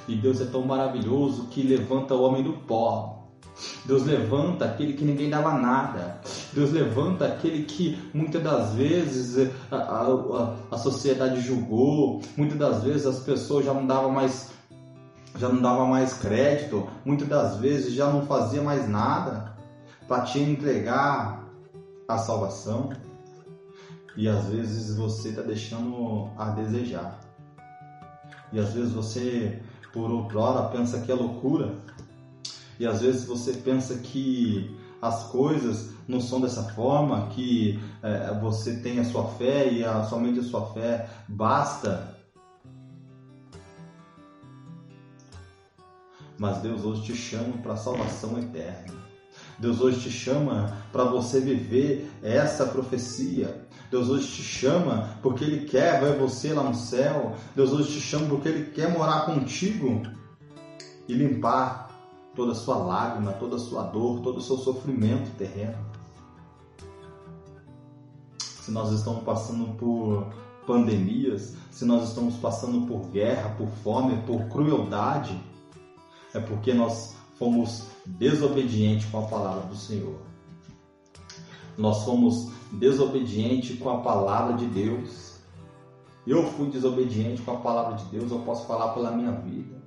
E 0.07 0.15
Deus 0.15 0.39
é 0.43 0.45
tão 0.45 0.67
maravilhoso 0.67 1.47
que 1.47 1.63
levanta 1.63 2.15
o 2.15 2.23
homem 2.23 2.43
do 2.43 2.53
pó. 2.53 3.18
Deus 3.85 4.05
levanta 4.05 4.65
aquele 4.65 4.93
que 4.93 5.05
ninguém 5.05 5.31
dava 5.31 5.53
nada. 5.53 6.21
Deus 6.53 6.71
levanta 6.71 7.27
aquele 7.27 7.65
que 7.65 7.99
muitas 8.15 8.43
das 8.43 8.75
vezes 8.75 9.51
a, 9.71 9.77
a, 9.77 10.55
a 10.71 10.79
sociedade 10.79 11.41
julgou, 11.41 12.23
muitas 12.37 12.59
das 12.59 12.83
vezes 12.85 13.07
as 13.07 13.21
pessoas 13.21 13.65
já 13.65 13.75
não 13.75 13.87
davam 13.87 14.11
mais 14.11 14.51
já 15.37 15.49
não 15.49 15.63
dava 15.63 15.87
mais 15.87 16.15
crédito, 16.15 16.89
muitas 17.05 17.29
das 17.29 17.57
vezes 17.59 17.93
já 17.93 18.11
não 18.11 18.27
fazia 18.27 18.61
mais 18.61 18.89
nada 18.89 19.55
para 20.09 20.23
te 20.23 20.41
entregar 20.41 21.45
a 22.09 22.19
salvação. 22.19 22.91
E 24.17 24.27
às 24.27 24.47
vezes 24.47 24.97
você 24.97 25.29
está 25.29 25.43
deixando 25.43 26.29
a 26.37 26.51
desejar. 26.51 27.21
E 28.53 28.59
às 28.59 28.73
vezes 28.73 28.93
você, 28.93 29.63
por 29.93 30.11
outrora, 30.11 30.69
pensa 30.71 30.99
que 31.01 31.13
é 31.13 31.15
loucura. 31.15 31.77
E 32.79 32.87
às 32.87 33.01
vezes 33.01 33.25
você 33.25 33.53
pensa 33.53 33.99
que 33.99 34.77
as 35.01 35.25
coisas 35.25 35.91
não 36.07 36.21
são 36.21 36.41
dessa 36.41 36.63
forma, 36.63 37.29
que 37.29 37.79
é, 38.03 38.39
você 38.41 38.77
tem 38.77 38.99
a 38.99 39.05
sua 39.05 39.25
fé 39.25 39.71
e 39.71 39.85
a, 39.85 40.03
somente 40.05 40.41
a 40.41 40.45
sua 40.45 40.67
fé 40.73 41.09
basta. 41.29 42.17
Mas 46.39 46.59
Deus 46.59 46.85
hoje 46.85 47.03
te 47.03 47.17
chama 47.17 47.59
para 47.59 47.73
a 47.73 47.77
salvação 47.77 48.39
eterna. 48.39 48.95
Deus 49.59 49.81
hoje 49.81 50.01
te 50.01 50.11
chama 50.11 50.77
para 50.93 51.05
você 51.05 51.41
viver 51.41 52.09
essa 52.23 52.65
profecia. 52.67 53.67
Deus 53.91 54.09
hoje 54.09 54.29
te 54.29 54.43
chama 54.43 55.17
porque 55.21 55.45
Ele 55.45 55.67
quer 55.67 56.01
ver 56.01 56.17
você 56.17 56.53
lá 56.53 56.63
no 56.63 56.75
céu. 56.75 57.35
Deus 57.57 57.73
hoje 57.73 57.95
te 57.95 58.01
chama 58.01 58.29
porque 58.29 58.49
Ele 58.49 58.71
quer 58.71 58.93
morar 58.93 59.27
contigo 59.27 60.03
e 61.09 61.15
limpar 61.15 61.88
toda 62.39 62.53
a 62.53 62.55
sua 62.55 62.77
lágrima, 62.77 63.33
toda 63.33 63.57
a 63.57 63.59
sua 63.59 63.83
dor, 63.83 64.21
todo 64.21 64.39
o 64.39 64.41
seu 64.41 64.57
sofrimento 64.57 65.37
terreno. 65.37 65.77
Se 68.39 68.71
nós 68.71 68.93
estamos 68.93 69.25
passando 69.25 69.77
por 69.77 70.33
pandemias, 70.65 71.57
se 71.73 71.85
nós 71.85 72.09
estamos 72.09 72.37
passando 72.37 72.87
por 72.87 73.09
guerra, 73.09 73.57
por 73.57 73.67
fome, 73.83 74.23
por 74.23 74.45
crueldade, 74.49 75.37
é 76.33 76.39
porque 76.39 76.73
nós 76.73 77.17
fomos 77.37 77.89
desobedientes 78.07 79.07
com 79.07 79.19
a 79.19 79.27
palavra 79.27 79.63
do 79.63 79.75
Senhor. 79.75 80.21
Nós 81.77 82.05
fomos 82.05 82.53
desobedientes 82.71 83.77
com 83.81 83.91
a 83.91 83.99
palavra 83.99 84.57
de 84.57 84.67
Deus. 84.67 85.41
Eu 86.25 86.45
fui 86.53 86.69
desobediente 86.69 87.43
com 87.43 87.51
a 87.51 87.57
palavra 87.57 87.97
de 87.97 88.05
Deus, 88.05 88.31
eu 88.31 88.39
posso 88.41 88.65
falar 88.67 88.93
pela 88.95 89.11
minha 89.11 89.33
vida. 89.33 89.78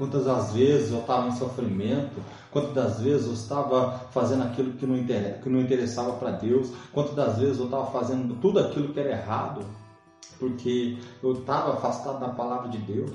Quantas 0.00 0.24
das 0.24 0.54
vezes 0.54 0.92
eu 0.92 1.00
estava 1.00 1.28
em 1.28 1.36
sofrimento, 1.36 2.24
quantas 2.50 2.72
das 2.72 3.00
vezes 3.02 3.26
eu 3.26 3.34
estava 3.34 3.98
fazendo 4.10 4.44
aquilo 4.44 4.72
que 4.72 4.86
não, 4.86 4.96
que 5.42 5.48
não 5.50 5.60
interessava 5.60 6.14
para 6.14 6.30
Deus, 6.30 6.72
quantas 6.90 7.14
das 7.14 7.36
vezes 7.36 7.58
eu 7.58 7.66
estava 7.66 7.84
fazendo 7.90 8.34
tudo 8.40 8.60
aquilo 8.60 8.94
que 8.94 8.98
era 8.98 9.10
errado, 9.10 9.60
porque 10.38 10.96
eu 11.22 11.34
estava 11.34 11.74
afastado 11.74 12.18
da 12.18 12.30
palavra 12.30 12.70
de 12.70 12.78
Deus. 12.78 13.12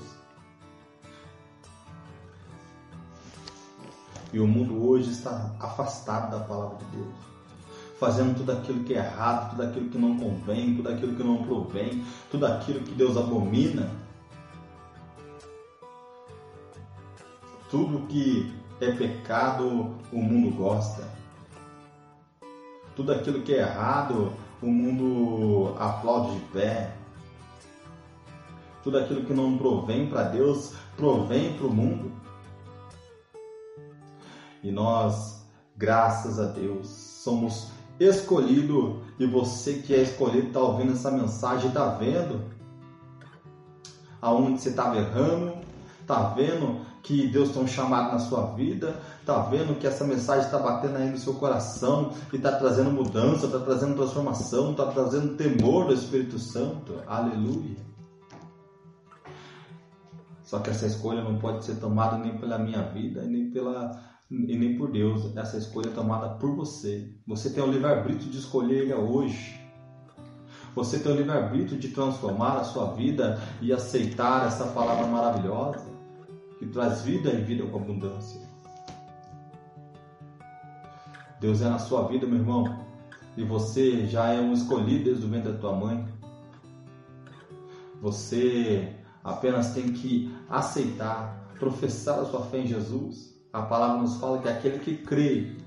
E 4.32 4.40
o 4.40 4.46
mundo 4.46 4.88
hoje 4.88 5.10
está 5.10 5.56
afastado 5.60 6.38
da 6.38 6.46
palavra 6.46 6.78
de 6.78 6.98
Deus 6.98 7.16
fazendo 8.00 8.38
tudo 8.38 8.52
aquilo 8.52 8.84
que 8.84 8.94
é 8.94 8.98
errado, 8.98 9.52
tudo 9.52 9.64
aquilo 9.64 9.90
que 9.90 9.98
não 9.98 10.18
convém, 10.18 10.76
tudo 10.76 10.90
aquilo 10.90 11.16
que 11.16 11.24
não 11.24 11.38
provém, 11.44 12.06
tudo 12.30 12.46
aquilo 12.46 12.82
que 12.82 12.92
Deus 12.92 13.18
abomina. 13.18 14.05
Tudo 17.70 18.08
que 18.08 18.54
é 18.80 18.92
pecado, 18.92 19.96
o 20.12 20.18
mundo 20.18 20.56
gosta. 20.56 21.08
Tudo 22.96 23.12
aquilo 23.12 23.42
que 23.42 23.54
é 23.54 23.60
errado, 23.60 24.32
o 24.62 24.68
mundo 24.68 25.76
aplaude 25.80 26.36
de 26.36 26.46
pé. 26.48 26.94
Tudo 28.84 29.00
aquilo 29.00 29.26
que 29.26 29.34
não 29.34 29.58
provém 29.58 30.08
para 30.08 30.24
Deus, 30.24 30.74
provém 30.96 31.54
para 31.54 31.68
o 31.68 31.74
mundo. 31.74 32.12
E 34.64 34.72
nós, 34.72 35.46
graças 35.76 36.40
a 36.40 36.46
Deus, 36.46 36.88
somos 36.88 37.72
escolhidos. 38.00 38.98
E 39.18 39.26
você 39.26 39.76
que 39.76 39.94
é 39.94 40.02
escolhido 40.02 40.48
está 40.48 40.60
ouvindo 40.60 40.94
essa 40.94 41.12
mensagem, 41.12 41.70
está 41.70 41.90
vendo 41.90 42.42
aonde 44.22 44.60
você 44.60 44.70
estava 44.70 44.98
errando, 44.98 45.54
está 46.02 46.30
vendo 46.30 46.82
que 47.06 47.28
Deus 47.28 47.50
tem 47.50 47.62
um 47.62 47.68
chamado 47.68 48.14
na 48.14 48.18
sua 48.18 48.48
vida, 48.56 49.00
está 49.20 49.38
vendo 49.44 49.78
que 49.78 49.86
essa 49.86 50.04
mensagem 50.04 50.46
está 50.46 50.58
batendo 50.58 50.98
aí 50.98 51.08
no 51.08 51.20
seu 51.20 51.36
coração 51.36 52.12
e 52.34 52.36
está 52.36 52.54
trazendo 52.54 52.90
mudança, 52.90 53.46
está 53.46 53.60
trazendo 53.60 53.94
transformação, 53.96 54.72
está 54.72 54.88
trazendo 54.88 55.36
temor 55.36 55.86
do 55.86 55.94
Espírito 55.94 56.40
Santo. 56.40 56.96
Aleluia. 57.06 57.78
Só 60.42 60.58
que 60.58 60.72
essa 60.72 60.88
escolha 60.88 61.24
não 61.24 61.38
pode 61.38 61.64
ser 61.64 61.76
tomada 61.76 62.18
nem 62.18 62.40
pela 62.40 62.58
minha 62.58 62.82
vida, 62.82 63.22
nem 63.22 63.52
pela 63.52 64.02
e 64.32 64.58
nem 64.58 64.76
por 64.76 64.92
Deus. 64.92 65.32
Essa 65.38 65.58
escolha 65.58 65.90
é 65.90 65.94
tomada 65.94 66.30
por 66.40 66.56
você. 66.56 67.14
Você 67.28 67.52
tem 67.52 67.64
o 67.64 67.68
livre-arbítrio 67.68 68.32
de 68.32 68.40
escolher 68.40 68.82
Ele 68.82 68.94
hoje. 68.96 69.62
Você 70.74 70.98
tem 70.98 71.12
o 71.12 71.16
livre-arbítrio 71.16 71.78
de 71.78 71.90
transformar 71.90 72.58
a 72.58 72.64
sua 72.64 72.94
vida 72.94 73.40
e 73.62 73.72
aceitar 73.72 74.48
essa 74.48 74.66
palavra 74.66 75.06
maravilhosa 75.06 75.95
que 76.58 76.66
traz 76.68 77.02
vida 77.02 77.32
e 77.32 77.42
vida 77.42 77.66
com 77.66 77.78
abundância. 77.78 78.42
Deus 81.40 81.62
é 81.62 81.70
na 81.70 81.80
sua 81.80 82.08
vida, 82.08 82.26
meu 82.26 82.40
irmão, 82.40 82.86
e 83.36 83.44
você 83.44 84.08
já 84.08 84.30
é 84.30 84.40
um 84.40 84.54
escolhido 84.54 85.06
desde 85.06 85.26
o 85.26 85.30
ventre 85.30 85.52
da 85.52 85.58
tua 85.60 85.76
mãe. 85.76 86.08
Você 88.02 88.96
apenas 89.24 89.74
tem 89.74 89.92
que 89.92 90.34
aceitar, 90.50 91.52
professar 91.60 92.20
a 92.20 92.26
sua 92.26 92.42
fé 92.46 92.60
em 92.60 92.68
Jesus. 92.68 93.36
A 93.52 93.62
palavra 93.64 94.02
nos 94.02 94.18
fala 94.18 94.42
que 94.42 94.48
aquele 94.48 94.80
que 94.80 94.98
crê 94.98 95.58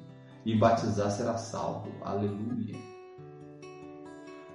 e 0.44 0.56
batizar 0.56 1.10
será 1.10 1.36
salvo. 1.36 1.90
Aleluia. 2.02 2.76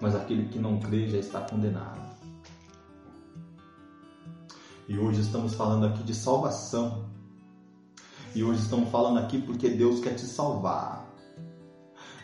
Mas 0.01 0.15
aquele 0.15 0.47
que 0.49 0.59
não 0.59 0.79
crê 0.79 1.07
já 1.07 1.19
está 1.19 1.41
condenado. 1.41 2.12
E 4.87 4.97
hoje 4.97 5.21
estamos 5.21 5.53
falando 5.53 5.85
aqui 5.85 6.03
de 6.03 6.13
salvação. 6.13 7.05
E 8.35 8.43
hoje 8.43 8.61
estamos 8.61 8.89
falando 8.89 9.19
aqui 9.19 9.41
porque 9.41 9.69
Deus 9.69 10.01
quer 10.01 10.15
te 10.15 10.25
salvar. 10.25 11.05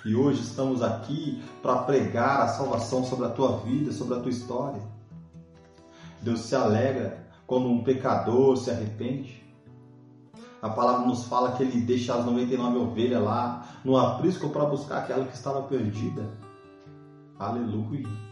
E 0.06 0.16
hoje 0.16 0.42
estamos 0.42 0.82
aqui 0.82 1.42
para 1.62 1.84
pregar 1.84 2.42
a 2.42 2.48
salvação 2.48 3.04
sobre 3.04 3.28
a 3.28 3.30
tua 3.30 3.58
vida, 3.60 3.94
sobre 3.94 4.18
a 4.18 4.20
tua 4.20 4.32
história. 4.32 4.82
Deus 6.22 6.42
se 6.42 6.56
alegra 6.56 7.28
quando 7.48 7.70
um 7.70 7.84
pecador 7.84 8.58
se 8.58 8.70
arrepende. 8.70 9.42
A 10.62 10.70
palavra 10.70 11.08
nos 11.08 11.24
fala 11.24 11.54
que 11.54 11.64
ele 11.64 11.80
deixa 11.82 12.14
as 12.16 12.26
99 12.26 12.78
ovelhas 12.78 13.24
lá 13.24 13.66
no 13.86 13.96
aprisco 13.96 14.50
para 14.50 14.66
buscar 14.66 15.00
aquela 15.00 15.26
que 15.26 15.36
estava 15.36 15.62
perdida. 15.64 16.30
Aleluia 17.38 18.29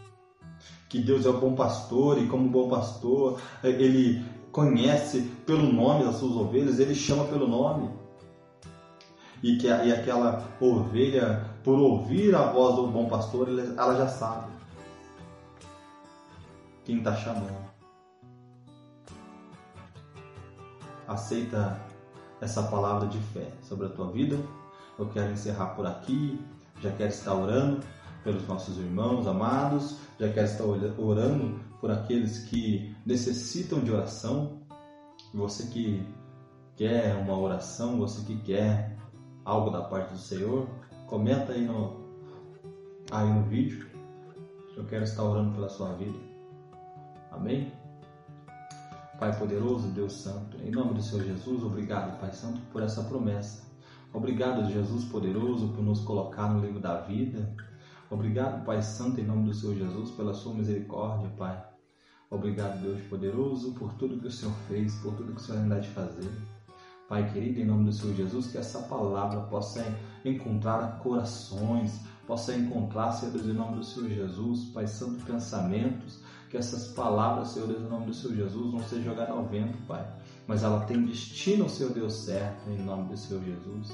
que 0.90 1.00
Deus 1.00 1.26
é 1.26 1.30
o 1.30 1.40
bom 1.40 1.54
pastor 1.54 2.18
e 2.18 2.28
como 2.28 2.50
bom 2.50 2.70
pastor 2.70 3.40
ele 3.64 4.26
conhece 4.52 5.22
pelo 5.46 5.72
nome 5.72 6.06
das 6.06 6.16
suas 6.16 6.36
ovelhas, 6.36 6.80
ele 6.80 6.96
chama 6.96 7.26
pelo 7.26 7.48
nome. 7.48 7.90
E 9.44 9.58
que 9.58 9.68
e 9.68 9.94
aquela 9.94 10.48
ovelha, 10.60 11.46
por 11.64 11.78
ouvir 11.78 12.34
a 12.34 12.52
voz 12.52 12.76
do 12.76 12.88
bom 12.88 13.08
pastor, 13.08 13.50
ela 13.50 13.96
já 13.96 14.08
sabe 14.08 14.52
quem 16.84 16.98
está 16.98 17.16
chamando. 17.16 17.68
Aceita 21.08 21.80
essa 22.42 22.64
palavra 22.64 23.08
de 23.08 23.20
fé 23.20 23.52
sobre 23.62 23.86
a 23.86 23.90
tua 23.90 24.12
vida. 24.12 24.38
Eu 24.98 25.08
quero 25.10 25.32
encerrar 25.32 25.68
por 25.76 25.86
aqui. 25.86 26.40
Já 26.82 26.92
quero 26.92 27.10
estar 27.10 27.34
orando 27.34 27.82
pelos 28.28 28.46
nossos 28.46 28.78
irmãos 28.78 29.26
amados, 29.26 30.00
já 30.20 30.30
quero 30.34 30.46
estar 30.46 30.66
orando 31.02 31.62
por 31.80 31.90
aqueles 31.90 32.40
que 32.40 32.94
necessitam 33.06 33.80
de 33.80 33.90
oração. 33.90 34.60
Você 35.34 35.68
que 35.68 36.06
quer 36.76 37.16
uma 37.16 37.40
oração, 37.40 37.98
você 37.98 38.26
que 38.26 38.38
quer 38.42 38.98
algo 39.46 39.70
da 39.70 39.82
parte 39.82 40.12
do 40.12 40.20
Senhor, 40.20 40.68
comenta 41.08 41.54
aí 41.54 41.66
no, 41.66 42.06
aí 43.10 43.32
no 43.32 43.44
vídeo. 43.44 43.88
Eu 44.76 44.84
quero 44.84 45.06
estar 45.06 45.24
orando 45.24 45.54
pela 45.54 45.70
sua 45.70 45.94
vida. 45.94 46.20
Amém? 47.32 47.72
Pai 49.18 49.40
poderoso, 49.40 49.88
Deus 49.88 50.12
santo, 50.12 50.58
em 50.58 50.70
nome 50.70 50.96
do 50.96 51.02
Senhor 51.02 51.24
Jesus, 51.24 51.64
obrigado, 51.64 52.20
Pai 52.20 52.34
Santo, 52.34 52.60
por 52.74 52.84
essa 52.84 53.04
promessa. 53.04 53.66
Obrigado, 54.14 54.70
Jesus 54.70 55.06
poderoso, 55.06 55.70
por 55.70 55.82
nos 55.82 56.02
colocar 56.02 56.50
no 56.50 56.60
livro 56.60 56.82
da 56.82 57.00
vida. 57.02 57.56
Obrigado, 58.10 58.64
Pai 58.64 58.82
Santo, 58.82 59.20
em 59.20 59.26
nome 59.26 59.48
do 59.48 59.54
Senhor 59.54 59.76
Jesus, 59.76 60.12
pela 60.12 60.34
sua 60.34 60.54
misericórdia, 60.54 61.30
Pai. 61.38 61.62
Obrigado, 62.30 62.82
Deus 62.82 63.02
poderoso, 63.08 63.74
por 63.74 63.94
tudo 63.96 64.20
que 64.20 64.28
o 64.28 64.32
Senhor 64.32 64.54
fez, 64.68 64.96
por 64.96 65.14
tudo 65.16 65.34
que 65.34 65.42
o 65.42 65.44
Senhor 65.44 65.62
ainda 65.62 65.80
de 65.80 65.90
fazer. 65.90 66.30
Pai 67.10 67.32
querido, 67.32 67.60
em 67.60 67.66
nome 67.66 67.86
do 67.86 67.92
Senhor 67.92 68.16
Jesus, 68.16 68.48
que 68.48 68.58
essa 68.58 68.80
palavra 68.80 69.42
possa 69.42 69.86
encontrar 70.24 71.00
corações, 71.00 72.02
possa 72.26 72.54
encontrar, 72.56 73.12
Senhor 73.12 73.32
Deus, 73.32 73.46
em 73.46 73.54
nome 73.54 73.78
do 73.78 73.84
Senhor 73.84 74.10
Jesus, 74.10 74.66
Pai 74.74 74.88
Santo, 74.88 75.26
pensamentos, 75.26 76.20
que 76.50 76.58
essas 76.58 76.90
palavras, 76.90 77.50
Senhor 77.50 77.68
Deus, 77.68 77.82
em 77.82 77.90
nome 77.90 78.06
do 78.08 78.14
Senhor 78.14 78.36
Jesus, 78.36 78.74
não 78.74 78.80
sejam 78.84 79.06
jogadas 79.06 79.36
ao 79.36 79.46
vento, 79.46 79.78
Pai, 79.86 80.06
mas 80.46 80.64
ela 80.64 80.86
tem 80.86 81.06
destino, 81.06 81.70
Senhor 81.70 81.92
Deus, 81.92 82.14
certo, 82.14 82.70
em 82.70 82.78
nome 82.84 83.10
do 83.10 83.18
Senhor 83.18 83.44
Jesus. 83.44 83.92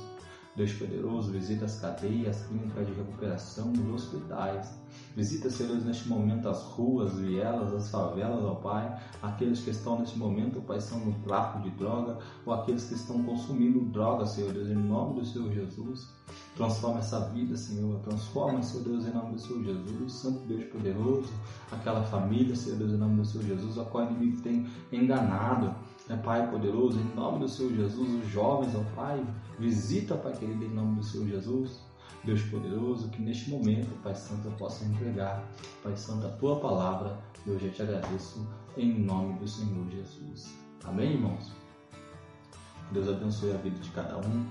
Deus 0.55 0.71
poderoso, 0.73 1.31
visita 1.31 1.65
as 1.65 1.79
cadeias, 1.79 2.45
clínicas 2.45 2.85
de 2.85 2.93
recuperação, 2.93 3.73
os 3.73 4.03
hospitais. 4.03 4.71
Visita, 5.15 5.49
Senhor 5.49 5.75
neste 5.77 6.07
momento 6.07 6.47
as 6.47 6.61
ruas, 6.63 7.17
vielas, 7.17 7.73
as 7.73 7.89
favelas, 7.89 8.43
ó 8.43 8.55
Pai. 8.55 8.99
Aqueles 9.21 9.61
que 9.61 9.71
estão 9.71 9.99
neste 9.99 10.17
momento, 10.17 10.61
Pai, 10.61 10.79
são 10.79 10.99
no 10.99 11.13
tráfico 11.23 11.63
de 11.63 11.71
droga, 11.71 12.19
ou 12.45 12.53
aqueles 12.53 12.85
que 12.85 12.93
estão 12.93 13.23
consumindo 13.23 13.81
droga, 13.85 14.25
Senhor 14.27 14.53
Deus, 14.53 14.69
em 14.69 14.75
nome 14.75 15.19
do 15.19 15.25
Senhor 15.25 15.51
Jesus. 15.51 16.07
Transforma 16.55 16.99
essa 16.99 17.19
vida, 17.29 17.57
Senhor. 17.57 17.99
Transforma, 18.01 18.61
Senhor 18.61 18.83
Deus, 18.83 19.07
em 19.07 19.11
nome 19.11 19.33
do 19.33 19.39
Senhor 19.39 19.63
Jesus. 19.63 20.13
Santo 20.13 20.39
Deus 20.45 20.63
poderoso. 20.65 21.33
Aquela 21.71 22.03
família, 22.03 22.55
Senhor 22.55 22.77
Deus, 22.77 22.91
em 22.91 22.97
nome 22.97 23.17
do 23.17 23.25
Senhor 23.25 23.45
Jesus, 23.45 23.79
a 23.79 23.85
qual 23.85 24.05
o 24.05 24.11
inimigo 24.11 24.41
tem 24.41 24.67
enganado. 24.91 25.75
É 26.09 26.17
Pai 26.17 26.49
poderoso, 26.49 26.99
em 26.99 27.15
nome 27.15 27.39
do 27.39 27.47
Senhor 27.47 27.73
Jesus, 27.73 28.23
os 28.23 28.29
jovens, 28.29 28.75
ó 28.75 28.83
Pai, 28.95 29.25
visita, 29.57 30.15
Pai 30.15 30.33
querido, 30.33 30.65
em 30.65 30.69
nome 30.69 30.95
do 30.95 31.03
Senhor 31.03 31.27
Jesus. 31.27 31.79
Deus 32.23 32.41
poderoso, 32.43 33.09
que 33.09 33.21
neste 33.21 33.49
momento, 33.49 33.89
Pai 34.01 34.15
Santo, 34.15 34.47
eu 34.47 34.51
possa 34.53 34.85
entregar, 34.85 35.43
Pai 35.81 35.95
Santo, 35.95 36.25
a 36.25 36.29
tua 36.31 36.59
palavra. 36.59 37.17
Eu 37.45 37.59
já 37.59 37.69
te 37.69 37.81
agradeço 37.81 38.47
em 38.77 38.99
nome 38.99 39.37
do 39.39 39.47
Senhor 39.47 39.89
Jesus. 39.89 40.53
Amém, 40.85 41.13
irmãos? 41.13 41.51
Que 42.87 42.93
Deus 42.93 43.09
abençoe 43.09 43.51
a 43.51 43.57
vida 43.57 43.77
de 43.79 43.89
cada 43.91 44.17
um. 44.17 44.45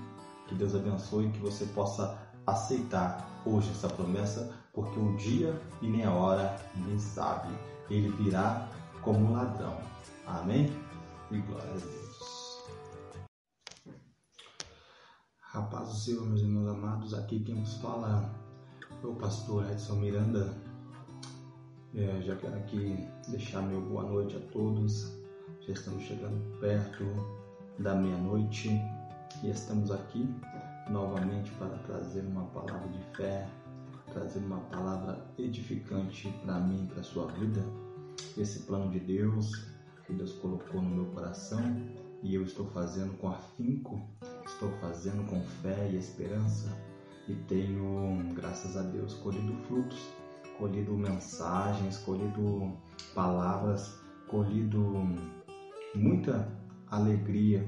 Que 0.47 0.55
Deus 0.55 0.75
abençoe 0.75 1.29
que 1.31 1.39
você 1.39 1.65
possa 1.67 2.17
aceitar 2.45 3.27
hoje 3.45 3.69
essa 3.71 3.87
promessa, 3.87 4.53
porque 4.73 4.99
o 4.99 5.15
dia 5.15 5.59
e 5.81 5.87
nem 5.87 6.03
a 6.03 6.11
hora 6.11 6.55
nem 6.75 6.99
sabe. 6.99 7.49
Ele 7.89 8.09
virá 8.09 8.69
como 9.01 9.19
um 9.19 9.33
ladrão. 9.33 9.77
Amém? 10.27 10.71
E 11.31 11.37
glória 11.37 11.69
a 11.69 11.73
Deus. 11.73 12.67
Rapaz 15.39 15.87
do 15.87 15.95
Senhor, 15.95 16.25
meus 16.25 16.41
irmãos 16.41 16.67
amados, 16.67 17.13
aqui 17.13 17.39
quem 17.39 17.55
nos 17.55 17.75
fala 17.75 18.29
é 19.03 19.07
o 19.07 19.15
pastor 19.15 19.69
Edson 19.71 19.95
Miranda. 19.95 20.53
É, 21.95 22.21
já 22.21 22.35
quero 22.35 22.55
aqui 22.55 23.07
deixar 23.29 23.61
meu 23.61 23.81
boa 23.81 24.03
noite 24.03 24.35
a 24.35 24.39
todos. 24.51 25.15
Já 25.61 25.73
estamos 25.73 26.03
chegando 26.03 26.59
perto 26.59 27.03
da 27.79 27.95
meia-noite 27.95 28.69
e 29.43 29.49
estamos 29.49 29.91
aqui 29.91 30.27
novamente 30.89 31.51
para 31.51 31.77
trazer 31.79 32.21
uma 32.25 32.45
palavra 32.47 32.89
de 32.89 33.01
fé, 33.15 33.47
trazer 34.11 34.39
uma 34.39 34.59
palavra 34.59 35.25
edificante 35.37 36.29
para 36.43 36.59
mim, 36.59 36.85
para 36.87 36.99
a 36.99 37.03
sua 37.03 37.27
vida. 37.27 37.61
Esse 38.37 38.59
plano 38.63 38.91
de 38.91 38.99
Deus 38.99 39.72
que 40.13 40.17
Deus 40.17 40.33
colocou 40.33 40.81
no 40.81 40.89
meu 40.89 41.05
coração 41.07 41.59
e 42.21 42.35
eu 42.35 42.43
estou 42.43 42.67
fazendo 42.67 43.17
com 43.17 43.29
afinco, 43.29 43.99
estou 44.45 44.69
fazendo 44.79 45.27
com 45.27 45.41
fé 45.61 45.89
e 45.91 45.97
esperança 45.97 46.69
e 47.27 47.33
tenho, 47.47 48.33
graças 48.33 48.77
a 48.77 48.83
Deus, 48.83 49.15
colhido 49.15 49.53
frutos, 49.67 49.99
colhido 50.57 50.93
mensagens, 50.93 51.97
colhido 51.97 52.77
palavras, 53.15 53.99
colhido 54.27 54.79
muita 55.95 56.47
alegria 56.87 57.67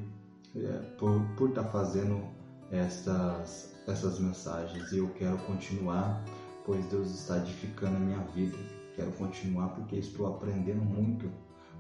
é, 0.56 0.78
por, 0.98 1.20
por 1.36 1.50
estar 1.50 1.66
fazendo 1.66 2.24
essas, 2.72 3.76
essas 3.88 4.20
mensagens 4.20 4.92
e 4.92 4.98
eu 5.00 5.10
quero 5.14 5.38
continuar, 5.40 6.24
pois 6.66 6.86
Deus 6.86 7.12
está 7.12 7.38
edificando 7.38 7.98
a 7.98 8.00
minha 8.00 8.22
vida. 8.36 8.58
Quero 8.96 9.12
continuar 9.14 9.70
porque 9.70 9.98
estou 9.98 10.28
aprendendo 10.28 10.82
muito 10.82 11.30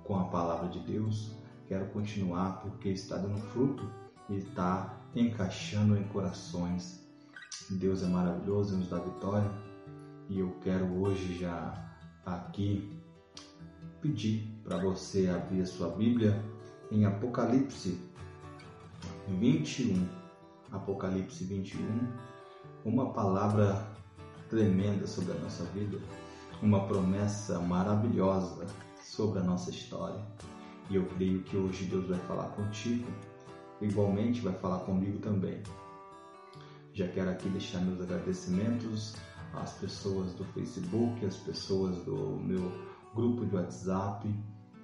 com 0.05 0.17
a 0.17 0.25
palavra 0.25 0.69
de 0.69 0.79
Deus. 0.79 1.31
Quero 1.67 1.87
continuar 1.87 2.61
porque 2.61 2.89
está 2.89 3.17
dando 3.17 3.41
fruto 3.49 3.89
e 4.29 4.37
está 4.37 4.97
encaixando 5.15 5.97
em 5.97 6.03
corações. 6.05 7.03
Deus 7.69 8.03
é 8.03 8.07
maravilhoso, 8.07 8.71
Deus 8.71 8.81
nos 8.81 8.89
dá 8.89 8.99
vitória. 8.99 9.51
E 10.29 10.39
eu 10.39 10.51
quero 10.61 10.85
hoje 11.01 11.37
já 11.37 11.73
aqui 12.25 12.91
pedir 14.01 14.59
para 14.63 14.77
você 14.77 15.27
abrir 15.29 15.61
a 15.61 15.65
sua 15.65 15.89
Bíblia 15.89 16.43
em 16.91 17.05
Apocalipse 17.05 17.99
21. 19.27 20.07
Apocalipse 20.71 21.43
21. 21.43 21.79
Uma 22.83 23.11
palavra 23.13 23.87
tremenda 24.49 25.07
sobre 25.07 25.31
a 25.33 25.39
nossa 25.39 25.63
vida, 25.65 25.97
uma 26.61 26.85
promessa 26.85 27.59
maravilhosa 27.59 28.67
sobre 29.05 29.39
a 29.39 29.43
nossa 29.43 29.69
história. 29.69 30.19
E 30.89 30.95
eu 30.95 31.05
creio 31.05 31.43
que 31.43 31.55
hoje 31.55 31.85
Deus 31.85 32.07
vai 32.07 32.19
falar 32.19 32.49
contigo, 32.49 33.07
igualmente 33.81 34.41
vai 34.41 34.53
falar 34.53 34.79
comigo 34.79 35.19
também. 35.19 35.61
Já 36.93 37.07
quero 37.09 37.29
aqui 37.29 37.49
deixar 37.49 37.79
meus 37.81 38.01
agradecimentos 38.01 39.15
às 39.53 39.73
pessoas 39.73 40.33
do 40.33 40.43
Facebook, 40.45 41.25
às 41.25 41.37
pessoas 41.37 41.97
do 42.03 42.39
meu 42.41 42.71
grupo 43.13 43.45
de 43.45 43.55
WhatsApp. 43.55 44.33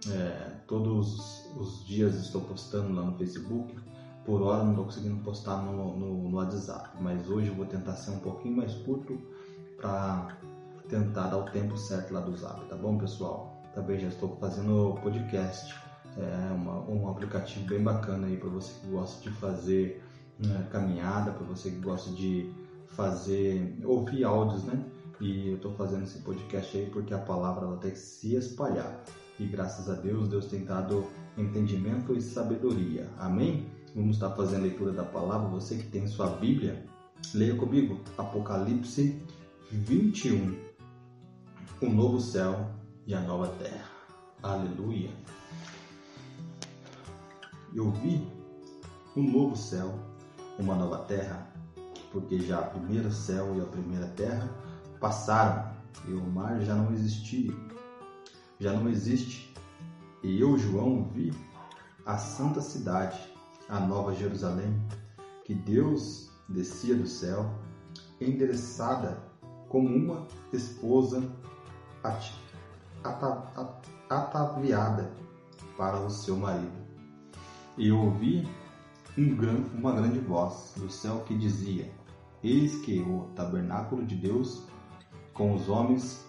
É, 0.10 0.58
todos 0.68 1.46
os 1.56 1.86
dias 1.86 2.16
estou 2.16 2.42
postando 2.42 2.94
lá 2.94 3.04
no 3.04 3.18
Facebook. 3.18 3.76
Por 4.26 4.42
hora 4.42 4.64
não 4.64 4.72
estou 4.72 4.86
conseguindo 4.86 5.24
postar 5.24 5.62
no, 5.64 5.98
no, 5.98 6.30
no 6.30 6.38
WhatsApp, 6.38 7.02
mas 7.02 7.28
hoje 7.28 7.48
eu 7.48 7.56
vou 7.56 7.66
tentar 7.66 7.96
ser 7.96 8.12
um 8.12 8.20
pouquinho 8.20 8.58
mais 8.58 8.74
curto 8.76 9.20
para 9.78 10.38
tentar 10.88 11.28
dar 11.28 11.38
o 11.38 11.50
tempo 11.50 11.76
certo 11.78 12.14
lá 12.14 12.20
do 12.20 12.36
Zap, 12.36 12.64
tá 12.66 12.76
bom, 12.76 12.98
pessoal? 12.98 13.61
Também 13.74 14.00
já 14.00 14.08
estou 14.08 14.36
fazendo 14.38 15.00
podcast. 15.02 15.74
É 16.18 16.54
uma, 16.54 16.82
um 16.90 17.10
aplicativo 17.10 17.66
bem 17.68 17.82
bacana 17.82 18.28
aí 18.28 18.36
para 18.36 18.50
você 18.50 18.74
que 18.80 18.88
gosta 18.88 19.22
de 19.24 19.30
fazer 19.38 20.04
né, 20.40 20.68
caminhada, 20.70 21.32
para 21.32 21.46
você 21.46 21.72
que 21.72 21.80
gosta 21.80 22.12
de 22.12 22.52
fazer 22.88 23.78
ouvir 23.84 24.24
áudios, 24.26 24.64
né? 24.64 24.84
E 25.22 25.50
eu 25.50 25.56
estou 25.56 25.74
fazendo 25.74 26.04
esse 26.04 26.20
podcast 26.20 26.78
aí 26.78 26.88
porque 26.88 27.14
a 27.14 27.20
palavra 27.20 27.66
ela 27.66 27.78
tem 27.78 27.92
que 27.92 28.00
se 28.00 28.36
espalhar. 28.36 29.04
E 29.40 29.46
graças 29.46 29.90
a 29.90 29.94
Deus, 29.94 30.28
Deus 30.28 30.48
tem 30.48 30.66
dado 30.66 31.06
entendimento 31.38 32.14
e 32.14 32.22
sabedoria. 32.22 33.08
Amém? 33.18 33.68
Vamos 33.96 34.16
estar 34.16 34.32
fazendo 34.32 34.60
a 34.60 34.64
leitura 34.64 34.92
da 34.92 35.04
palavra. 35.04 35.48
Você 35.50 35.78
que 35.78 35.88
tem 35.88 36.08
sua 36.08 36.28
Bíblia, 36.28 36.84
leia 37.34 37.56
comigo 37.56 38.00
Apocalipse 38.18 39.22
21. 39.72 40.58
O 41.82 41.90
novo 41.90 42.20
céu 42.20 42.70
e 43.06 43.14
a 43.14 43.22
nova 43.22 43.48
terra. 43.60 43.90
Aleluia. 44.44 45.12
Eu 47.74 47.92
vi 47.92 48.28
um 49.16 49.24
novo 49.24 49.56
céu, 49.56 49.94
uma 50.60 50.76
nova 50.76 51.00
terra, 51.00 51.48
porque 52.12 52.40
já 52.40 52.62
o 52.62 52.70
primeiro 52.72 53.12
céu 53.12 53.56
e 53.56 53.62
a 53.62 53.66
primeira 53.66 54.08
terra 54.08 54.50
passaram 55.00 55.72
e 56.08 56.14
o 56.14 56.22
mar 56.22 56.60
já 56.62 56.76
não 56.76 56.94
existia, 56.94 57.54
já 58.60 58.74
não 58.74 58.90
existe. 58.90 59.54
E 60.24 60.40
eu, 60.40 60.58
João, 60.58 61.10
vi 61.14 61.34
a 62.06 62.18
santa 62.18 62.62
cidade, 62.62 63.18
a 63.70 63.80
nova 63.80 64.14
Jerusalém, 64.14 64.80
que 65.46 65.56
Deus 65.56 66.30
descia 66.48 66.96
do 66.96 67.08
céu, 67.08 67.50
endereçada 68.20 69.18
como 69.70 69.88
uma 69.88 70.28
esposa 70.54 71.24
ataviada 74.10 75.12
para 75.78 76.00
o 76.00 76.10
seu 76.10 76.36
marido. 76.38 76.82
E 77.78 77.92
ouvi 77.92 78.48
um 79.18 79.36
gran, 79.36 79.64
uma 79.74 79.94
grande 79.94 80.20
voz 80.20 80.74
do 80.78 80.90
céu 80.90 81.24
que 81.26 81.38
dizia: 81.38 81.92
Eis 82.44 82.82
que 82.82 83.02
o 83.02 83.30
tabernáculo 83.36 84.06
de 84.06 84.16
Deus 84.16 84.64
com 85.34 85.56
os 85.56 85.70
homens, 85.70 86.26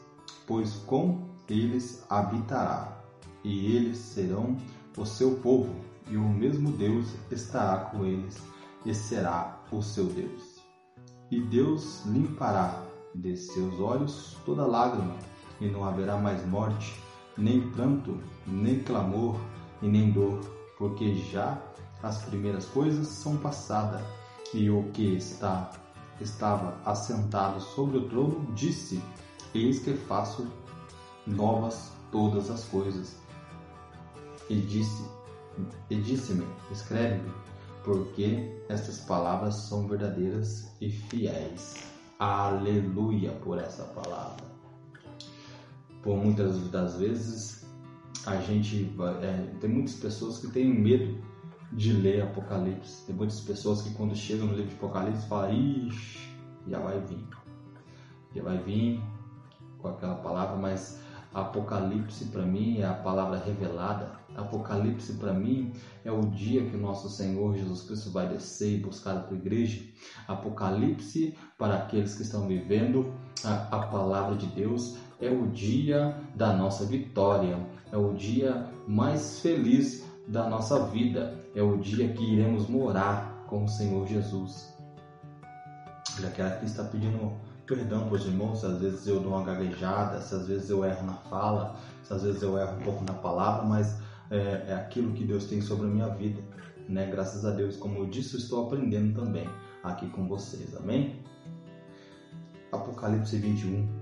pois 0.46 0.74
com 0.86 1.28
eles 1.48 2.04
habitará, 2.08 2.98
e 3.44 3.74
eles 3.74 3.98
serão 3.98 4.56
o 4.96 5.04
seu 5.04 5.36
povo, 5.36 5.74
e 6.08 6.16
o 6.16 6.28
mesmo 6.28 6.72
Deus 6.72 7.14
estará 7.30 7.86
com 7.86 8.04
eles, 8.04 8.40
e 8.84 8.94
será 8.94 9.60
o 9.70 9.82
seu 9.82 10.06
Deus. 10.06 10.62
E 11.30 11.40
Deus 11.40 12.04
limpará 12.06 12.82
de 13.14 13.36
seus 13.36 13.78
olhos 13.80 14.36
toda 14.44 14.66
lágrima, 14.66 15.16
e 15.62 15.70
não 15.70 15.84
haverá 15.84 16.16
mais 16.16 16.44
morte, 16.46 17.00
nem 17.38 17.70
pranto, 17.70 18.20
nem 18.46 18.80
clamor 18.80 19.36
e 19.80 19.86
nem 19.86 20.10
dor, 20.10 20.40
porque 20.76 21.14
já 21.14 21.56
as 22.02 22.24
primeiras 22.24 22.66
coisas 22.66 23.06
são 23.06 23.36
passadas. 23.36 24.02
E 24.52 24.68
o 24.68 24.82
que 24.92 25.14
está 25.14 25.70
estava 26.20 26.76
assentado 26.84 27.60
sobre 27.60 27.98
o 27.98 28.08
trono 28.08 28.46
disse: 28.54 29.00
Eis 29.54 29.78
que 29.78 29.94
faço 29.94 30.46
novas 31.26 31.92
todas 32.10 32.50
as 32.50 32.64
coisas. 32.64 33.16
e 34.50 34.60
disse: 34.60 35.04
E 35.88 35.94
disse-me: 35.94 36.46
Escreve-me, 36.70 37.32
porque 37.84 38.60
estas 38.68 38.98
palavras 39.00 39.54
são 39.54 39.86
verdadeiras 39.86 40.74
e 40.80 40.90
fiéis. 40.90 41.76
Aleluia 42.18 43.30
por 43.42 43.58
essa 43.58 43.84
palavra. 43.84 44.51
Por 46.02 46.16
muitas 46.16 46.68
das 46.70 46.98
vezes 46.98 47.66
a 48.26 48.36
gente 48.36 48.92
é, 49.22 49.54
tem 49.60 49.70
muitas 49.70 49.94
pessoas 49.94 50.38
que 50.38 50.48
têm 50.48 50.72
medo 50.72 51.22
de 51.72 51.92
ler 51.92 52.22
Apocalipse. 52.22 53.06
Tem 53.06 53.14
muitas 53.14 53.40
pessoas 53.40 53.82
que 53.82 53.94
quando 53.94 54.14
chegam 54.14 54.46
no 54.46 54.54
livro 54.54 54.70
de 54.70 54.76
Apocalipse 54.76 55.26
falam, 55.28 55.52
ixi, 55.52 56.36
já 56.66 56.78
vai 56.78 57.00
vir. 57.00 57.26
Já 58.34 58.42
vai 58.42 58.58
vir 58.58 59.02
com 59.78 59.88
aquela 59.88 60.16
palavra, 60.16 60.56
mas 60.56 61.00
Apocalipse 61.34 62.26
para 62.26 62.42
mim 62.42 62.78
é 62.78 62.86
a 62.86 62.94
palavra 62.94 63.38
revelada. 63.38 64.20
Apocalipse 64.36 65.14
para 65.14 65.32
mim 65.32 65.72
é 66.04 66.12
o 66.12 66.20
dia 66.20 66.64
que 66.68 66.76
nosso 66.76 67.08
Senhor 67.08 67.54
Jesus 67.56 67.82
Cristo 67.82 68.10
vai 68.10 68.28
descer 68.28 68.78
e 68.78 68.80
buscar 68.80 69.16
a 69.16 69.20
tua 69.20 69.36
igreja. 69.36 69.82
Apocalipse 70.28 71.36
para 71.58 71.76
aqueles 71.76 72.14
que 72.14 72.22
estão 72.22 72.46
vivendo 72.46 73.12
a, 73.44 73.76
a 73.76 73.86
palavra 73.86 74.36
de 74.36 74.46
Deus 74.46 74.96
é 75.22 75.30
o 75.30 75.46
dia 75.46 76.20
da 76.34 76.52
nossa 76.52 76.84
vitória, 76.84 77.56
é 77.92 77.96
o 77.96 78.12
dia 78.12 78.68
mais 78.86 79.38
feliz 79.40 80.04
da 80.26 80.48
nossa 80.48 80.86
vida, 80.86 81.38
é 81.54 81.62
o 81.62 81.78
dia 81.78 82.12
que 82.12 82.24
iremos 82.24 82.68
morar 82.68 83.44
com 83.46 83.64
o 83.64 83.68
Senhor 83.68 84.06
Jesus. 84.06 84.76
Já 86.20 86.28
quero 86.30 86.48
aqui 86.48 86.66
estar 86.66 86.84
pedindo 86.84 87.32
perdão 87.66 88.06
para 88.06 88.16
os 88.16 88.26
irmãos 88.26 88.60
se 88.60 88.66
às 88.66 88.78
vezes 88.78 89.06
eu 89.06 89.20
dou 89.20 89.32
uma 89.32 89.44
gaguejada, 89.44 90.20
se 90.20 90.34
às 90.34 90.48
vezes 90.48 90.68
eu 90.68 90.84
erro 90.84 91.06
na 91.06 91.14
fala, 91.14 91.76
se 92.02 92.12
às 92.12 92.22
vezes 92.22 92.42
eu 92.42 92.58
erro 92.58 92.76
um 92.78 92.82
pouco 92.82 93.04
na 93.04 93.14
palavra, 93.14 93.64
mas 93.64 93.98
é, 94.28 94.64
é 94.68 94.74
aquilo 94.74 95.12
que 95.12 95.24
Deus 95.24 95.44
tem 95.44 95.60
sobre 95.60 95.86
a 95.86 95.90
minha 95.90 96.08
vida. 96.08 96.42
Né? 96.88 97.06
Graças 97.06 97.44
a 97.44 97.50
Deus, 97.50 97.76
como 97.76 97.98
eu 97.98 98.06
disse, 98.06 98.34
eu 98.34 98.40
estou 98.40 98.66
aprendendo 98.66 99.14
também 99.14 99.48
aqui 99.84 100.08
com 100.10 100.26
vocês. 100.26 100.76
Amém? 100.76 101.22
Apocalipse 102.72 103.36
21. 103.36 104.01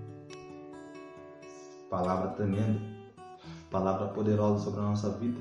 Palavra 1.90 2.28
tremenda. 2.28 2.80
Palavra 3.68 4.08
poderosa 4.08 4.64
sobre 4.64 4.80
a 4.80 4.84
nossa 4.84 5.10
vida. 5.10 5.40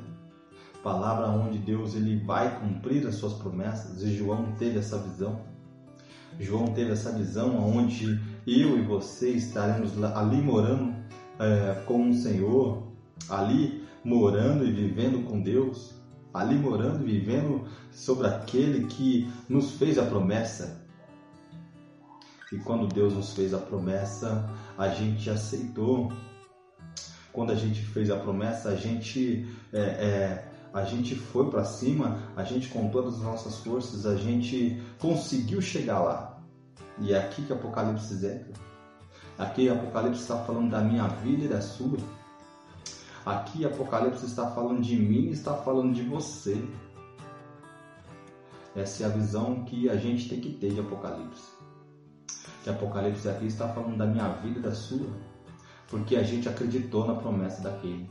Palavra 0.83 1.27
onde 1.27 1.59
Deus 1.59 1.95
ele 1.95 2.23
vai 2.25 2.59
cumprir 2.59 3.05
as 3.05 3.15
suas 3.15 3.33
promessas. 3.33 4.01
E 4.01 4.17
João 4.17 4.53
teve 4.57 4.79
essa 4.79 4.97
visão. 4.97 5.41
João 6.39 6.73
teve 6.73 6.91
essa 6.91 7.11
visão 7.11 7.55
onde 7.57 8.19
eu 8.47 8.77
e 8.77 8.81
você 8.81 9.29
estaremos 9.31 10.01
ali 10.03 10.41
morando 10.41 10.95
é, 11.39 11.83
com 11.85 12.09
o 12.09 12.13
Senhor, 12.13 12.83
ali 13.29 13.83
morando 14.03 14.65
e 14.65 14.71
vivendo 14.71 15.25
com 15.27 15.41
Deus, 15.41 15.93
ali 16.33 16.55
morando 16.55 17.07
e 17.07 17.19
vivendo 17.19 17.65
sobre 17.91 18.27
aquele 18.27 18.87
que 18.87 19.31
nos 19.47 19.71
fez 19.73 19.97
a 19.97 20.05
promessa. 20.05 20.83
E 22.51 22.57
quando 22.57 22.87
Deus 22.87 23.13
nos 23.13 23.33
fez 23.33 23.53
a 23.53 23.59
promessa, 23.59 24.49
a 24.77 24.87
gente 24.89 25.29
aceitou. 25.29 26.11
Quando 27.31 27.51
a 27.51 27.55
gente 27.55 27.81
fez 27.81 28.09
a 28.09 28.17
promessa, 28.17 28.69
a 28.69 28.75
gente 28.75 29.47
é, 29.71 29.79
é, 29.79 30.49
a 30.73 30.83
gente 30.83 31.15
foi 31.15 31.49
para 31.49 31.63
cima, 31.63 32.19
a 32.35 32.43
gente 32.43 32.69
com 32.69 32.89
todas 32.89 33.15
as 33.15 33.21
nossas 33.21 33.57
forças, 33.57 34.05
a 34.05 34.15
gente 34.15 34.81
conseguiu 34.99 35.61
chegar 35.61 35.99
lá. 35.99 36.41
E 36.99 37.13
é 37.13 37.17
aqui 37.17 37.43
que 37.43 37.53
Apocalipse 37.53 38.13
entra. 38.13 38.53
Aqui 39.37 39.69
Apocalipse 39.69 40.21
está 40.21 40.37
falando 40.43 40.69
da 40.69 40.81
minha 40.81 41.07
vida 41.07 41.45
e 41.45 41.47
da 41.47 41.61
sua. 41.61 41.97
Aqui 43.25 43.65
Apocalipse 43.65 44.25
está 44.25 44.51
falando 44.51 44.81
de 44.81 44.95
mim 44.95 45.27
e 45.27 45.31
está 45.31 45.55
falando 45.55 45.93
de 45.93 46.03
você. 46.03 46.61
Essa 48.75 49.03
é 49.03 49.05
a 49.07 49.09
visão 49.09 49.63
que 49.63 49.89
a 49.89 49.95
gente 49.95 50.29
tem 50.29 50.39
que 50.39 50.53
ter 50.53 50.73
de 50.73 50.79
Apocalipse. 50.79 51.51
Que 52.63 52.69
Apocalipse 52.69 53.27
aqui 53.27 53.47
está 53.47 53.67
falando 53.69 53.97
da 53.97 54.05
minha 54.05 54.27
vida 54.33 54.59
e 54.59 54.61
da 54.61 54.73
sua. 54.73 55.07
Porque 55.89 56.15
a 56.15 56.23
gente 56.23 56.47
acreditou 56.47 57.07
na 57.07 57.15
promessa 57.15 57.61
daquele 57.61 58.09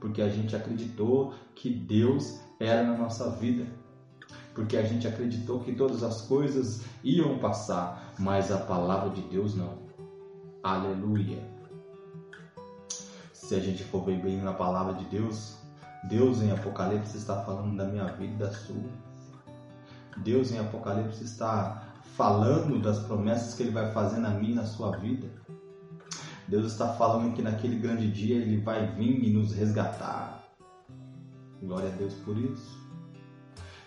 porque 0.00 0.22
a 0.22 0.28
gente 0.28 0.54
acreditou 0.54 1.34
que 1.54 1.70
Deus 1.70 2.40
era 2.60 2.84
na 2.84 2.96
nossa 2.96 3.30
vida. 3.30 3.66
Porque 4.54 4.76
a 4.76 4.82
gente 4.82 5.06
acreditou 5.06 5.60
que 5.60 5.74
todas 5.74 6.02
as 6.02 6.22
coisas 6.22 6.82
iam 7.04 7.38
passar, 7.38 8.14
mas 8.18 8.50
a 8.50 8.58
palavra 8.58 9.10
de 9.10 9.22
Deus 9.22 9.54
não. 9.54 9.78
Aleluia. 10.62 11.42
Se 13.32 13.54
a 13.54 13.60
gente 13.60 13.84
for 13.84 14.04
bem, 14.04 14.18
bem 14.18 14.40
na 14.40 14.52
palavra 14.52 14.94
de 14.94 15.04
Deus, 15.06 15.56
Deus 16.08 16.42
em 16.42 16.50
Apocalipse 16.50 17.16
está 17.16 17.42
falando 17.42 17.76
da 17.76 17.84
minha 17.84 18.06
vida 18.06 18.32
e 18.34 18.38
da 18.38 18.52
sua. 18.52 18.90
Deus 20.18 20.50
em 20.50 20.58
Apocalipse 20.58 21.22
está 21.22 21.92
falando 22.16 22.80
das 22.80 23.00
promessas 23.00 23.54
que 23.54 23.62
Ele 23.62 23.72
vai 23.72 23.92
fazer 23.92 24.18
na 24.18 24.30
minha 24.30 24.52
e 24.52 24.54
na 24.54 24.64
sua 24.64 24.96
vida. 24.96 25.28
Deus 26.48 26.72
está 26.72 26.92
falando 26.94 27.34
que 27.34 27.42
naquele 27.42 27.76
grande 27.76 28.10
dia 28.10 28.36
Ele 28.36 28.58
vai 28.58 28.86
vir 28.94 29.24
e 29.24 29.32
nos 29.32 29.52
resgatar. 29.52 30.44
Glória 31.60 31.88
a 31.88 31.96
Deus 31.96 32.14
por 32.14 32.36
isso. 32.36 32.78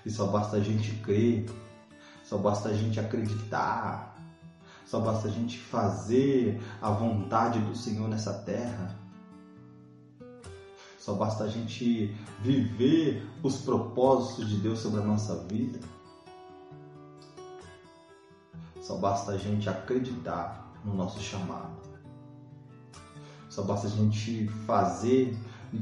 E 0.05 0.11
só 0.11 0.27
basta 0.27 0.57
a 0.57 0.59
gente 0.59 0.91
crer, 0.97 1.45
só 2.23 2.37
basta 2.37 2.69
a 2.69 2.73
gente 2.73 2.99
acreditar, 2.99 4.15
só 4.85 4.99
basta 4.99 5.27
a 5.27 5.31
gente 5.31 5.57
fazer 5.57 6.61
a 6.81 6.89
vontade 6.89 7.59
do 7.59 7.75
Senhor 7.75 8.09
nessa 8.09 8.33
terra. 8.33 8.97
Só 10.97 11.13
basta 11.15 11.45
a 11.45 11.47
gente 11.47 12.13
viver 12.41 13.25
os 13.41 13.57
propósitos 13.61 14.49
de 14.49 14.57
Deus 14.57 14.79
sobre 14.79 14.99
a 15.01 15.03
nossa 15.05 15.43
vida. 15.45 15.79
Só 18.81 18.97
basta 18.97 19.31
a 19.31 19.37
gente 19.37 19.69
acreditar 19.69 20.73
no 20.83 20.93
nosso 20.93 21.21
chamado. 21.21 21.88
Só 23.49 23.63
basta 23.63 23.87
a 23.87 23.89
gente 23.89 24.47
fazer 24.65 25.35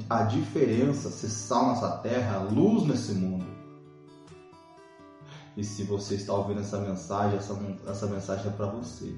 a 0.09 0.23
diferença, 0.23 1.09
ser 1.09 1.29
sal 1.29 1.69
nessa 1.69 1.97
terra, 1.97 2.39
luz 2.39 2.87
nesse 2.87 3.13
mundo. 3.13 3.45
E 5.55 5.63
se 5.63 5.83
você 5.83 6.15
está 6.15 6.33
ouvindo 6.33 6.61
essa 6.61 6.79
mensagem, 6.79 7.37
essa, 7.37 7.57
essa 7.87 8.07
mensagem 8.07 8.47
é 8.47 8.49
para 8.51 8.67
você. 8.67 9.15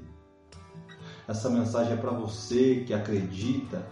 Essa 1.28 1.50
mensagem 1.50 1.94
é 1.94 1.98
para 1.98 2.12
você 2.12 2.84
que 2.88 2.94
acredita. 2.94 3.86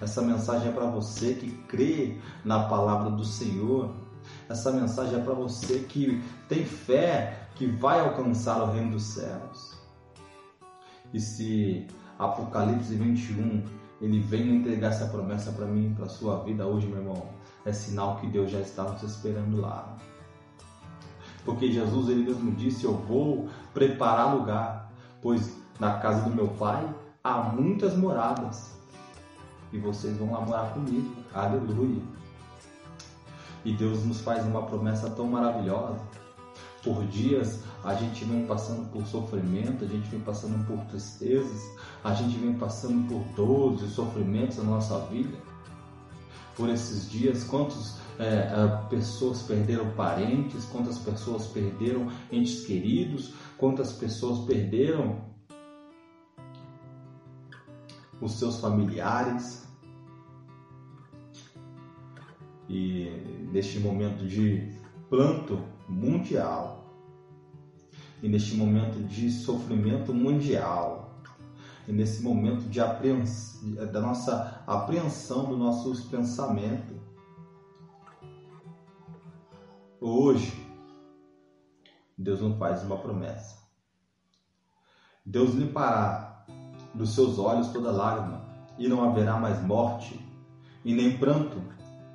Essa 0.00 0.22
mensagem 0.22 0.68
é 0.68 0.72
para 0.72 0.86
você 0.86 1.34
que 1.34 1.50
crê 1.66 2.18
na 2.44 2.68
palavra 2.68 3.10
do 3.10 3.24
Senhor. 3.24 3.92
Essa 4.48 4.70
mensagem 4.70 5.18
é 5.18 5.22
para 5.22 5.34
você 5.34 5.80
que 5.80 6.22
tem 6.48 6.64
fé 6.64 7.48
que 7.54 7.66
vai 7.66 8.00
alcançar 8.00 8.62
o 8.62 8.72
reino 8.72 8.92
dos 8.92 9.02
céus. 9.04 9.78
E 11.12 11.18
se 11.18 11.86
Apocalipse 12.18 12.94
21 12.94 13.64
ele 14.00 14.20
vem 14.20 14.56
entregar 14.56 14.88
essa 14.88 15.06
promessa 15.06 15.52
para 15.52 15.66
mim, 15.66 15.94
para 15.94 16.08
sua 16.08 16.42
vida 16.42 16.66
hoje, 16.66 16.86
meu 16.86 16.98
irmão. 16.98 17.28
É 17.64 17.72
sinal 17.72 18.16
que 18.16 18.26
Deus 18.26 18.50
já 18.50 18.60
está 18.60 18.84
nos 18.84 19.02
esperando 19.02 19.60
lá. 19.60 19.96
Porque 21.44 21.70
Jesus 21.70 22.08
ele 22.08 22.24
mesmo 22.24 22.52
disse: 22.52 22.84
Eu 22.84 22.94
vou 22.94 23.48
preparar 23.72 24.34
lugar, 24.34 24.92
pois 25.22 25.56
na 25.78 25.98
casa 25.98 26.22
do 26.28 26.34
meu 26.34 26.48
Pai 26.48 26.88
há 27.22 27.42
muitas 27.42 27.96
moradas 27.96 28.74
e 29.72 29.78
vocês 29.78 30.16
vão 30.16 30.32
lá 30.32 30.40
morar 30.40 30.72
comigo. 30.72 31.14
Aleluia. 31.32 32.02
E 33.64 33.72
Deus 33.72 34.04
nos 34.04 34.20
faz 34.20 34.44
uma 34.44 34.62
promessa 34.62 35.10
tão 35.10 35.26
maravilhosa 35.26 35.98
por 36.82 37.04
dias 37.06 37.64
a 37.84 37.94
gente 37.94 38.24
vem 38.24 38.46
passando 38.46 38.90
por 38.90 39.04
sofrimento, 39.06 39.84
a 39.84 39.86
gente 39.86 40.08
vem 40.08 40.20
passando 40.20 40.66
por 40.66 40.82
tristezas, 40.86 41.62
a 42.02 42.14
gente 42.14 42.38
vem 42.38 42.54
passando 42.54 43.06
por 43.06 43.22
dores 43.36 43.82
e 43.82 43.88
sofrimentos 43.88 44.56
na 44.56 44.64
nossa 44.64 44.98
vida. 45.06 45.36
Por 46.56 46.70
esses 46.70 47.10
dias, 47.10 47.44
quantas 47.44 47.98
é, 48.18 48.24
é, 48.24 48.88
pessoas 48.88 49.42
perderam 49.42 49.90
parentes, 49.90 50.64
quantas 50.66 50.98
pessoas 50.98 51.46
perderam 51.48 52.10
entes 52.32 52.64
queridos, 52.64 53.34
quantas 53.58 53.92
pessoas 53.92 54.46
perderam 54.46 55.20
os 58.18 58.32
seus 58.32 58.60
familiares. 58.60 59.68
E 62.66 63.10
neste 63.52 63.78
momento 63.78 64.26
de 64.26 64.72
planto 65.10 65.60
mundial, 65.86 66.83
e 68.22 68.28
neste 68.28 68.54
momento 68.54 69.02
de 69.04 69.30
sofrimento 69.30 70.12
mundial, 70.14 71.20
e 71.86 71.92
nesse 71.92 72.22
momento 72.22 72.68
de 72.68 72.80
da 73.92 74.00
nossa 74.00 74.62
apreensão 74.66 75.44
dos 75.46 75.58
nossos 75.58 76.00
pensamentos. 76.04 76.96
Hoje, 80.00 80.64
Deus 82.16 82.40
nos 82.40 82.58
faz 82.58 82.82
uma 82.82 82.96
promessa. 82.96 83.62
Deus 85.24 85.54
limpará 85.54 86.44
dos 86.94 87.14
seus 87.14 87.38
olhos 87.38 87.68
toda 87.68 87.90
lágrima, 87.90 88.44
e 88.78 88.88
não 88.88 89.02
haverá 89.04 89.36
mais 89.36 89.62
morte, 89.62 90.18
e 90.84 90.94
nem 90.94 91.16
pranto, 91.18 91.62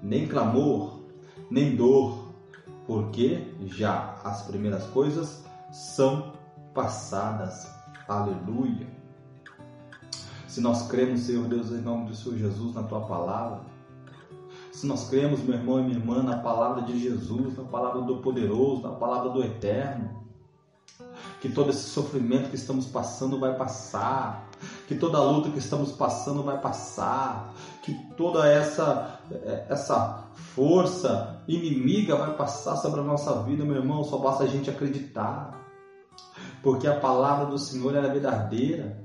nem 0.01 0.27
clamor, 0.27 0.99
nem 1.49 1.75
dor, 1.75 2.33
porque 2.85 3.53
já 3.65 4.19
as 4.23 4.43
primeiras 4.43 4.85
coisas 4.87 5.48
são 5.71 6.33
passadas. 6.73 7.67
Aleluia. 8.07 8.87
Se 10.47 10.61
nós 10.61 10.87
cremos, 10.87 11.21
Senhor 11.21 11.47
Deus, 11.47 11.71
em 11.71 11.81
nome 11.81 12.07
do 12.07 12.15
Senhor 12.15 12.37
Jesus, 12.37 12.73
na 12.73 12.83
tua 12.83 13.01
palavra, 13.01 13.61
se 14.71 14.87
nós 14.87 15.09
cremos, 15.09 15.41
meu 15.41 15.55
irmão 15.55 15.79
e 15.79 15.83
minha 15.83 15.97
irmã, 15.97 16.23
na 16.23 16.37
palavra 16.37 16.81
de 16.83 16.97
Jesus, 16.97 17.57
na 17.57 17.65
palavra 17.65 18.01
do 18.01 18.17
poderoso, 18.17 18.81
na 18.81 18.91
palavra 18.91 19.29
do 19.29 19.43
eterno, 19.43 20.23
que 21.41 21.49
todo 21.49 21.69
esse 21.69 21.89
sofrimento 21.89 22.49
que 22.49 22.55
estamos 22.55 22.85
passando 22.87 23.39
vai 23.39 23.55
passar, 23.55 24.49
que 24.87 24.95
toda 24.95 25.17
a 25.17 25.23
luta 25.23 25.49
que 25.49 25.59
estamos 25.59 25.91
passando 25.91 26.43
vai 26.43 26.59
passar, 26.59 27.53
que 27.83 27.93
toda 28.15 28.47
essa 28.47 29.19
essa 29.69 30.23
força 30.55 31.41
inimiga 31.47 32.15
vai 32.15 32.35
passar 32.35 32.75
sobre 32.77 33.01
a 33.01 33.03
nossa 33.03 33.43
vida, 33.43 33.63
meu 33.63 33.75
irmão, 33.75 34.03
só 34.03 34.17
basta 34.17 34.43
a 34.43 34.47
gente 34.47 34.69
acreditar. 34.69 35.58
Porque 36.61 36.87
a 36.87 36.99
palavra 36.99 37.45
do 37.45 37.57
Senhor 37.57 37.95
é 37.95 38.01
verdadeira. 38.01 39.01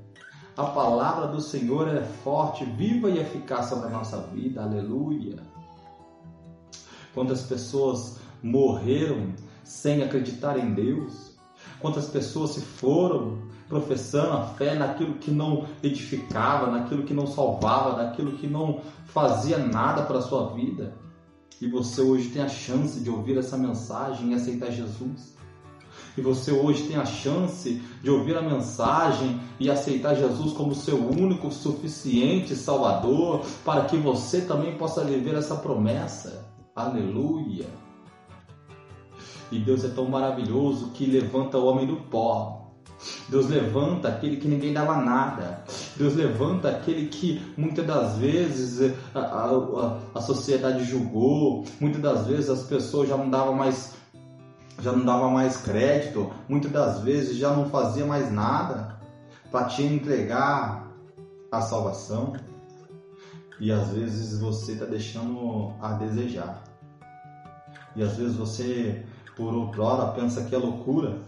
A 0.57 0.65
palavra 0.65 1.29
do 1.29 1.41
Senhor 1.41 1.89
é 1.89 2.03
forte, 2.03 2.65
viva 2.65 3.11
e 3.11 3.19
eficaz 3.19 3.67
sobre 3.67 3.87
a 3.87 3.91
nossa 3.91 4.19
vida. 4.33 4.63
Aleluia. 4.63 5.37
Quantas 7.13 7.43
pessoas 7.43 8.19
morreram 8.43 9.33
sem 9.63 10.03
acreditar 10.03 10.59
em 10.59 10.75
Deus? 10.75 11.35
Quantas 11.81 12.07
pessoas 12.07 12.51
se 12.51 12.61
foram 12.61 13.39
professando 13.69 14.33
a 14.33 14.47
fé 14.49 14.75
naquilo 14.75 15.15
que 15.15 15.31
não 15.31 15.67
edificava, 15.83 16.71
naquilo 16.71 17.05
que 17.05 17.15
não 17.15 17.27
salvava, 17.27 18.03
naquilo 18.03 18.33
que 18.33 18.47
não 18.47 18.81
fazia 19.07 19.59
nada 19.59 20.03
para 20.03 20.19
a 20.19 20.23
sua 20.23 20.53
vida? 20.55 20.95
E 21.61 21.69
você 21.69 22.01
hoje 22.01 22.31
tem 22.31 22.43
a 22.43 22.49
chance 22.49 23.01
de 23.01 23.11
ouvir 23.11 23.39
essa 23.39 23.57
mensagem 23.57 24.33
e 24.33 24.35
aceitar 24.35 24.71
Jesus. 24.71 25.35
E 26.17 26.21
você 26.21 26.53
hoje 26.53 26.85
tem 26.85 26.97
a 26.97 27.05
chance 27.05 27.83
de 28.03 28.11
ouvir 28.11 28.37
a 28.37 28.43
mensagem 28.43 29.41
e 29.59 29.71
aceitar 29.71 30.15
Jesus 30.15 30.53
como 30.53 30.75
seu 30.75 30.97
único, 30.97 31.51
suficiente 31.51 32.55
Salvador, 32.55 33.45
para 33.65 33.85
que 33.85 33.97
você 33.97 34.43
também 34.43 34.77
possa 34.77 35.05
viver 35.05 35.35
essa 35.35 35.57
promessa. 35.57 36.45
Aleluia! 36.75 37.67
E 39.51 39.59
Deus 39.59 39.85
é 39.85 39.89
tão 39.89 40.07
maravilhoso 40.07 40.91
que 40.91 41.07
levanta 41.07 41.59
o 41.59 41.67
homem 41.67 41.87
do 41.87 41.97
pó. 41.97 42.65
Deus 43.29 43.49
levanta 43.49 44.09
aquele 44.09 44.37
que 44.37 44.49
ninguém 44.49 44.73
dava 44.73 44.97
nada. 44.97 45.65
Deus 45.97 46.15
levanta 46.15 46.69
aquele 46.69 47.09
que 47.09 47.41
muitas 47.57 47.87
das 47.87 48.17
vezes 48.19 48.95
a, 49.15 49.21
a, 49.21 49.99
a 50.15 50.21
sociedade 50.21 50.85
julgou, 50.85 51.65
muitas 51.81 52.01
das 52.01 52.27
vezes 52.27 52.51
as 52.51 52.63
pessoas 52.63 53.09
já 53.09 53.17
não 53.17 53.29
davam 53.29 53.55
mais 53.55 53.93
já 54.81 54.93
não 54.93 55.05
dava 55.05 55.31
mais 55.31 55.57
crédito, 55.57 56.31
muitas 56.49 56.71
das 56.71 57.01
vezes 57.01 57.37
já 57.37 57.55
não 57.55 57.71
fazia 57.71 58.05
mais 58.05 58.33
nada 58.33 58.99
para 59.51 59.67
te 59.67 59.83
entregar 59.83 60.89
a 61.51 61.61
salvação. 61.61 62.35
E 63.61 63.71
às 63.71 63.91
vezes 63.91 64.41
você 64.41 64.73
está 64.73 64.85
deixando 64.85 65.73
a 65.81 65.93
desejar. 65.93 66.65
E 67.95 68.03
às 68.03 68.17
vezes 68.17 68.37
você 68.37 69.05
por 69.37 69.55
outrora 69.55 70.13
pensa 70.13 70.45
que 70.45 70.55
é 70.55 70.59
loucura. 70.59 71.19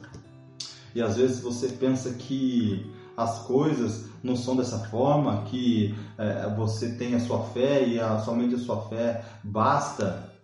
E 0.95 1.03
às 1.03 1.17
vezes 1.17 1.41
você 1.41 1.69
pensa 1.69 2.11
que 2.15 2.93
as 3.17 3.41
coisas 3.41 4.07
não 4.23 4.37
são 4.37 4.57
dessa 4.57 4.79
forma, 4.79 5.43
que 5.45 5.95
é, 6.19 6.53
você 6.57 6.93
tem 6.97 7.15
a 7.15 7.21
sua 7.21 7.45
fé 7.45 7.87
e 7.87 7.99
a, 7.99 8.19
somente 8.19 8.55
a 8.55 8.59
sua 8.59 8.83
fé 8.89 9.25
basta. 9.43 10.36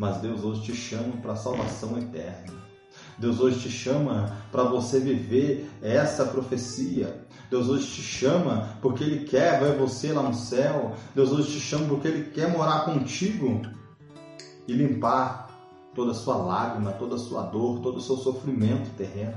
Mas 0.00 0.16
Deus 0.16 0.42
hoje 0.42 0.62
te 0.62 0.74
chama 0.74 1.18
para 1.20 1.34
a 1.34 1.36
salvação 1.36 1.98
eterna. 1.98 2.54
Deus 3.18 3.38
hoje 3.38 3.60
te 3.60 3.70
chama 3.70 4.34
para 4.50 4.62
você 4.62 4.98
viver 4.98 5.70
essa 5.82 6.24
profecia. 6.24 7.26
Deus 7.50 7.68
hoje 7.68 7.86
te 7.86 8.00
chama 8.00 8.78
porque 8.80 9.04
Ele 9.04 9.26
quer 9.26 9.60
ver 9.60 9.76
você 9.76 10.10
lá 10.10 10.22
no 10.22 10.32
céu. 10.32 10.94
Deus 11.14 11.30
hoje 11.32 11.52
te 11.52 11.60
chama 11.60 11.86
porque 11.86 12.08
Ele 12.08 12.30
quer 12.30 12.50
morar 12.50 12.86
contigo 12.86 13.60
e 14.66 14.72
limpar 14.72 15.50
toda 15.94 16.12
a 16.12 16.14
sua 16.14 16.36
lágrima, 16.36 16.92
toda 16.92 17.16
a 17.16 17.18
sua 17.18 17.42
dor, 17.42 17.80
todo 17.80 17.98
o 17.98 18.00
seu 18.00 18.16
sofrimento 18.16 18.88
terreno. 18.96 19.36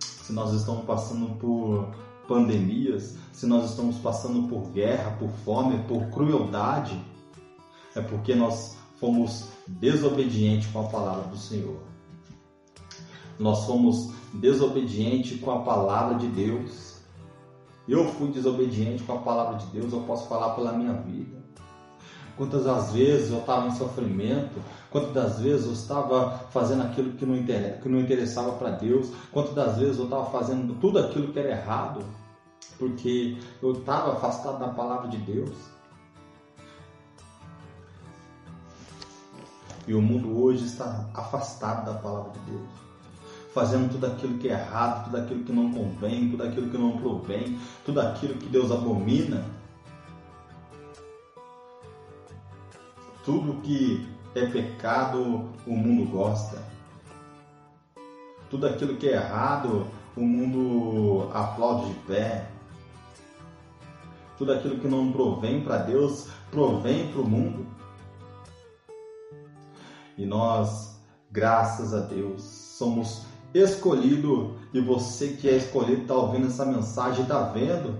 Se 0.00 0.32
nós 0.32 0.52
estamos 0.52 0.84
passando 0.84 1.38
por 1.38 1.94
pandemias, 2.26 3.16
se 3.32 3.46
nós 3.46 3.70
estamos 3.70 3.96
passando 3.98 4.48
por 4.48 4.72
guerra, 4.72 5.12
por 5.20 5.28
fome, 5.44 5.78
por 5.86 6.10
crueldade, 6.10 7.11
é 7.94 8.00
porque 8.00 8.34
nós 8.34 8.76
fomos 8.98 9.48
desobedientes 9.66 10.68
com 10.68 10.80
a 10.80 10.88
palavra 10.88 11.24
do 11.28 11.36
Senhor. 11.36 11.78
Nós 13.38 13.64
fomos 13.64 14.12
desobedientes 14.34 15.40
com 15.40 15.50
a 15.50 15.60
palavra 15.60 16.16
de 16.16 16.28
Deus. 16.28 17.00
Eu 17.88 18.06
fui 18.06 18.30
desobediente 18.30 19.02
com 19.02 19.14
a 19.14 19.18
palavra 19.18 19.58
de 19.58 19.66
Deus, 19.66 19.92
eu 19.92 20.00
posso 20.02 20.28
falar 20.28 20.54
pela 20.54 20.72
minha 20.72 20.92
vida. 20.92 21.42
Quantas 22.36 22.64
das 22.64 22.92
vezes 22.92 23.30
eu 23.30 23.40
estava 23.40 23.66
em 23.66 23.74
sofrimento, 23.74 24.62
quantas 24.90 25.12
das 25.12 25.40
vezes 25.40 25.66
eu 25.66 25.72
estava 25.72 26.38
fazendo 26.50 26.82
aquilo 26.82 27.12
que 27.12 27.26
não, 27.26 27.36
que 27.42 27.88
não 27.88 28.00
interessava 28.00 28.52
para 28.52 28.70
Deus, 28.70 29.10
quantas 29.30 29.54
das 29.54 29.76
vezes 29.76 29.98
eu 29.98 30.04
estava 30.04 30.30
fazendo 30.30 30.74
tudo 30.80 30.98
aquilo 30.98 31.32
que 31.32 31.38
era 31.38 31.50
errado, 31.50 32.04
porque 32.78 33.36
eu 33.60 33.72
estava 33.72 34.12
afastado 34.12 34.58
da 34.58 34.68
palavra 34.68 35.08
de 35.08 35.18
Deus. 35.18 35.71
E 39.86 39.94
o 39.94 40.00
mundo 40.00 40.40
hoje 40.40 40.64
está 40.64 41.08
afastado 41.12 41.86
da 41.86 41.98
palavra 41.98 42.32
de 42.32 42.50
Deus. 42.50 42.68
Fazendo 43.52 43.90
tudo 43.90 44.06
aquilo 44.06 44.38
que 44.38 44.48
é 44.48 44.52
errado, 44.52 45.04
tudo 45.04 45.16
aquilo 45.18 45.44
que 45.44 45.52
não 45.52 45.72
convém, 45.72 46.30
tudo 46.30 46.44
aquilo 46.44 46.70
que 46.70 46.78
não 46.78 46.96
provém, 46.96 47.58
tudo 47.84 48.00
aquilo 48.00 48.34
que 48.34 48.48
Deus 48.48 48.70
abomina. 48.70 49.44
Tudo 53.24 53.60
que 53.62 54.08
é 54.34 54.46
pecado, 54.46 55.50
o 55.66 55.76
mundo 55.76 56.10
gosta. 56.10 56.62
Tudo 58.48 58.66
aquilo 58.66 58.96
que 58.96 59.08
é 59.08 59.14
errado, 59.14 59.86
o 60.16 60.20
mundo 60.20 61.30
aplaude 61.34 61.88
de 61.88 61.94
pé. 62.00 62.48
Tudo 64.38 64.52
aquilo 64.52 64.78
que 64.78 64.88
não 64.88 65.12
provém 65.12 65.62
para 65.62 65.78
Deus, 65.78 66.28
provém 66.50 67.08
para 67.12 67.20
o 67.20 67.28
mundo. 67.28 67.81
E 70.16 70.26
nós, 70.26 71.00
graças 71.30 71.94
a 71.94 72.00
Deus, 72.00 72.42
somos 72.42 73.22
escolhidos. 73.54 74.50
E 74.72 74.80
você 74.80 75.28
que 75.28 75.48
é 75.48 75.56
escolhido 75.56 76.02
está 76.02 76.14
ouvindo 76.14 76.46
essa 76.46 76.64
mensagem, 76.64 77.22
está 77.22 77.42
vendo 77.42 77.98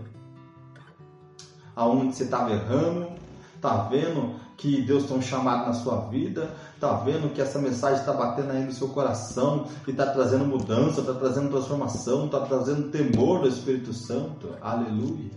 aonde 1.75 2.15
você 2.15 2.25
estava 2.25 2.51
errando, 2.53 3.13
está 3.57 3.85
vendo 3.85 4.41
que 4.57 4.83
Deus 4.83 5.05
tem 5.05 5.17
um 5.17 5.23
chamado 5.23 5.67
na 5.67 5.73
sua 5.73 6.09
vida, 6.09 6.55
está 6.75 6.93
vendo 6.99 7.33
que 7.33 7.41
essa 7.41 7.59
mensagem 7.59 7.99
está 7.99 8.13
batendo 8.13 8.53
aí 8.53 8.65
no 8.65 8.73
seu 8.73 8.89
coração 8.89 9.67
e 9.87 9.91
está 9.91 10.07
trazendo 10.07 10.45
mudança, 10.45 11.01
está 11.01 11.15
trazendo 11.15 11.51
transformação, 11.51 12.27
está 12.27 12.41
trazendo 12.41 12.91
temor 12.91 13.41
do 13.41 13.49
Espírito 13.49 13.93
Santo. 13.93 14.55
Aleluia. 14.61 15.31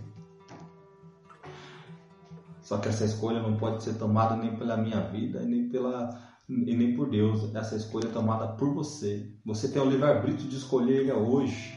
Só 2.60 2.78
que 2.78 2.88
essa 2.88 3.04
escolha 3.04 3.40
não 3.40 3.56
pode 3.56 3.82
ser 3.82 3.94
tomada 3.94 4.36
nem 4.36 4.56
pela 4.56 4.76
minha 4.76 5.00
vida, 5.00 5.40
nem 5.40 5.68
pela 5.68 6.25
e 6.48 6.76
nem 6.76 6.94
por 6.94 7.08
Deus. 7.10 7.54
Essa 7.54 7.76
escolha 7.76 8.06
é 8.08 8.12
tomada 8.12 8.48
por 8.48 8.72
você. 8.72 9.28
Você 9.44 9.68
tem 9.68 9.82
o 9.82 9.90
livre-arbítrio 9.90 10.48
de 10.48 10.56
escolher 10.56 11.00
ele 11.00 11.12
hoje. 11.12 11.76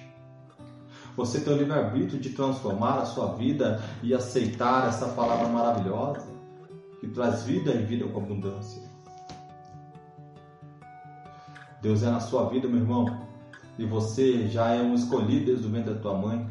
Você 1.16 1.42
tem 1.42 1.54
o 1.54 1.58
livre-arbítrio 1.58 2.20
de 2.20 2.30
transformar 2.30 3.00
a 3.00 3.06
sua 3.06 3.34
vida 3.34 3.82
e 4.04 4.14
aceitar 4.14 4.88
essa 4.88 5.10
palavra 5.10 5.48
maravilhosa 5.50 6.28
que 7.00 7.08
traz 7.08 7.44
vida 7.44 7.74
e 7.74 7.84
vida 7.84 8.08
com 8.08 8.20
abundância. 8.20 8.82
Deus 11.82 12.04
é 12.04 12.12
na 12.12 12.20
sua 12.20 12.50
vida, 12.50 12.68
meu 12.68 12.80
irmão, 12.80 13.28
e 13.78 13.86
você 13.86 14.48
já 14.50 14.72
é 14.72 14.82
um 14.82 14.94
escolhido 14.94 15.46
desde 15.46 15.66
o 15.66 15.70
ventre 15.70 15.94
da 15.94 16.00
tua 16.00 16.14
mãe. 16.14 16.48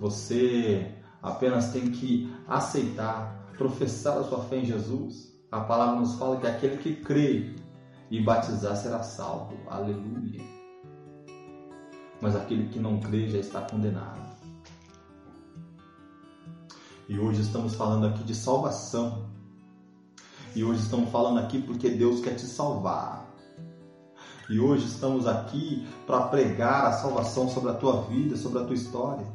Você 0.00 0.94
apenas 1.22 1.70
tem 1.72 1.90
que 1.90 2.32
aceitar, 2.48 3.52
professar 3.56 4.18
a 4.18 4.24
sua 4.24 4.42
fé 4.44 4.58
em 4.58 4.64
Jesus 4.64 5.35
a 5.56 5.60
palavra 5.64 6.00
nos 6.00 6.14
fala 6.16 6.36
que 6.36 6.46
aquele 6.46 6.76
que 6.76 6.96
crê 6.96 7.54
e 8.10 8.22
batizar 8.22 8.76
será 8.76 9.02
salvo. 9.02 9.56
Aleluia. 9.66 10.42
Mas 12.20 12.36
aquele 12.36 12.68
que 12.68 12.78
não 12.78 13.00
crê 13.00 13.28
já 13.28 13.38
está 13.38 13.62
condenado. 13.62 14.26
E 17.08 17.18
hoje 17.18 17.40
estamos 17.40 17.74
falando 17.74 18.06
aqui 18.06 18.22
de 18.24 18.34
salvação. 18.34 19.30
E 20.54 20.64
hoje 20.64 20.80
estamos 20.80 21.10
falando 21.10 21.38
aqui 21.38 21.60
porque 21.60 21.90
Deus 21.90 22.20
quer 22.20 22.34
te 22.34 22.46
salvar. 22.46 23.26
E 24.48 24.60
hoje 24.60 24.86
estamos 24.86 25.26
aqui 25.26 25.86
para 26.06 26.28
pregar 26.28 26.86
a 26.86 26.92
salvação 26.92 27.48
sobre 27.48 27.70
a 27.70 27.74
tua 27.74 28.02
vida, 28.02 28.36
sobre 28.36 28.60
a 28.60 28.64
tua 28.64 28.74
história. 28.74 29.26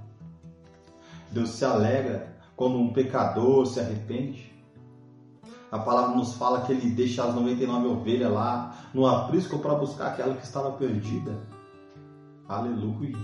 Deus 1.31 1.49
se 1.49 1.65
alegra 1.65 2.37
quando 2.55 2.77
um 2.77 2.93
pecador 2.93 3.65
se 3.65 3.79
arrepende. 3.79 4.50
A 5.71 5.79
palavra 5.79 6.17
nos 6.17 6.33
fala 6.33 6.61
que 6.61 6.73
ele 6.73 6.89
deixa 6.89 7.23
as 7.23 7.33
99 7.33 7.87
ovelhas 7.87 8.31
lá 8.31 8.75
no 8.93 9.07
aprisco 9.07 9.57
para 9.59 9.73
buscar 9.73 10.07
aquela 10.07 10.35
que 10.35 10.43
estava 10.43 10.73
perdida. 10.73 11.47
Aleluia. 12.45 13.17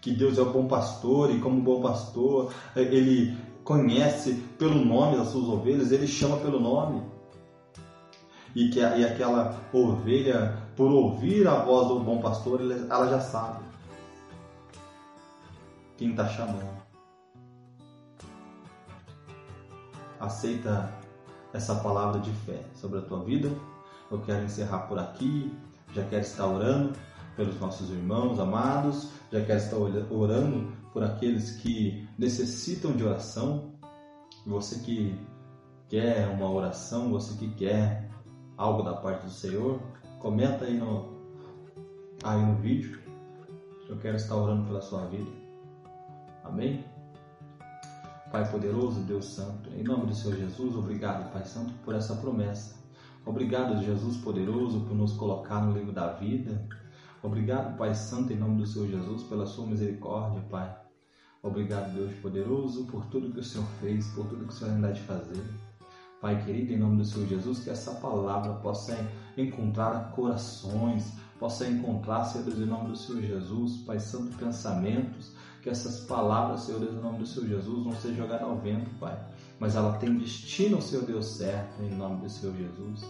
Que 0.00 0.12
Deus 0.12 0.38
é 0.38 0.42
o 0.42 0.52
bom 0.52 0.68
pastor 0.68 1.32
e, 1.32 1.40
como 1.40 1.60
bom 1.60 1.82
pastor, 1.82 2.52
ele 2.76 3.36
conhece 3.64 4.34
pelo 4.56 4.84
nome 4.84 5.16
das 5.16 5.28
suas 5.28 5.48
ovelhas, 5.48 5.90
ele 5.90 6.06
chama 6.06 6.36
pelo 6.36 6.60
nome. 6.60 7.02
E 8.54 8.68
que 8.68 8.78
e 8.78 9.04
aquela 9.04 9.60
ovelha, 9.72 10.56
por 10.76 10.92
ouvir 10.92 11.48
a 11.48 11.64
voz 11.64 11.88
do 11.88 12.00
bom 12.00 12.20
pastor, 12.20 12.60
ela 12.60 13.08
já 13.08 13.18
sabe 13.18 13.64
quem 15.96 16.10
está 16.10 16.28
chamando. 16.28 16.82
Aceita 20.20 21.02
essa 21.52 21.74
palavra 21.76 22.20
de 22.20 22.30
fé 22.30 22.62
sobre 22.74 22.98
a 22.98 23.02
tua 23.02 23.22
vida. 23.24 23.50
Eu 24.10 24.20
quero 24.20 24.44
encerrar 24.44 24.80
por 24.80 24.98
aqui. 24.98 25.52
Já 25.92 26.04
quero 26.04 26.22
estar 26.22 26.46
orando 26.46 26.92
pelos 27.36 27.58
nossos 27.60 27.90
irmãos 27.90 28.38
amados. 28.38 29.10
Já 29.30 29.44
quero 29.44 29.58
estar 29.58 29.76
orando 30.10 30.72
por 30.92 31.02
aqueles 31.02 31.52
que 31.56 32.08
necessitam 32.18 32.92
de 32.92 33.04
oração. 33.04 33.72
Você 34.46 34.78
que 34.80 35.18
quer 35.88 36.28
uma 36.28 36.50
oração, 36.50 37.10
você 37.10 37.34
que 37.34 37.48
quer 37.54 38.10
algo 38.56 38.82
da 38.82 38.94
parte 38.94 39.24
do 39.24 39.30
Senhor, 39.30 39.80
comenta 40.20 40.64
aí 40.64 40.76
no, 40.76 41.12
aí 42.22 42.44
no 42.44 42.56
vídeo. 42.56 43.00
Eu 43.88 43.98
quero 43.98 44.16
estar 44.16 44.36
orando 44.36 44.66
pela 44.66 44.80
sua 44.80 45.04
vida. 45.06 45.30
Amém? 46.44 46.91
Pai 48.32 48.50
poderoso, 48.50 49.00
Deus 49.00 49.26
Santo, 49.26 49.68
em 49.76 49.84
nome 49.84 50.06
do 50.06 50.14
Senhor 50.14 50.38
Jesus, 50.38 50.74
obrigado, 50.74 51.30
Pai 51.30 51.44
Santo, 51.44 51.70
por 51.84 51.94
essa 51.94 52.16
promessa. 52.16 52.82
Obrigado, 53.26 53.84
Jesus 53.84 54.16
poderoso, 54.16 54.80
por 54.80 54.96
nos 54.96 55.12
colocar 55.12 55.60
no 55.60 55.74
livro 55.74 55.92
da 55.92 56.14
vida. 56.14 56.66
Obrigado, 57.22 57.76
Pai 57.76 57.94
Santo, 57.94 58.32
em 58.32 58.36
nome 58.36 58.56
do 58.56 58.66
Senhor 58.66 58.88
Jesus, 58.88 59.22
pela 59.24 59.44
sua 59.44 59.66
misericórdia, 59.66 60.40
Pai. 60.48 60.74
Obrigado, 61.42 61.92
Deus 61.92 62.10
poderoso, 62.22 62.86
por 62.86 63.04
tudo 63.08 63.30
que 63.30 63.40
o 63.40 63.44
Senhor 63.44 63.66
fez, 63.82 64.06
por 64.12 64.24
tudo 64.24 64.46
que 64.46 64.54
o 64.54 64.56
Senhor 64.56 64.76
ainda 64.76 64.94
de 64.94 65.02
fazer. 65.02 65.44
Pai 66.18 66.42
querido, 66.42 66.72
em 66.72 66.78
nome 66.78 66.96
do 66.96 67.04
Senhor 67.04 67.28
Jesus, 67.28 67.62
que 67.62 67.68
essa 67.68 67.90
palavra 67.96 68.54
possa 68.54 68.96
encontrar 69.36 70.10
corações, 70.12 71.12
possa 71.38 71.68
encontrar, 71.68 72.24
Senhor 72.24 72.44
Deus, 72.44 72.60
em 72.60 72.64
nome 72.64 72.88
do 72.88 72.96
Senhor 72.96 73.20
Jesus, 73.20 73.82
Pai 73.84 74.00
Santo, 74.00 74.38
pensamentos, 74.38 75.36
que 75.62 75.70
essas 75.70 76.00
palavras, 76.00 76.62
Senhor 76.62 76.80
Deus, 76.80 76.94
em 76.94 77.00
nome 77.00 77.18
do 77.18 77.26
Senhor 77.26 77.48
Jesus, 77.48 77.86
não 77.86 77.92
sejam 77.92 78.16
jogadas 78.16 78.42
ao 78.42 78.56
vento, 78.58 78.90
Pai, 78.98 79.16
mas 79.60 79.76
ela 79.76 79.96
tem 79.98 80.18
destino, 80.18 80.82
Senhor 80.82 81.04
Deus, 81.04 81.24
certo, 81.24 81.80
em 81.82 81.94
nome 81.94 82.20
do 82.20 82.28
Senhor 82.28 82.54
Jesus. 82.56 83.04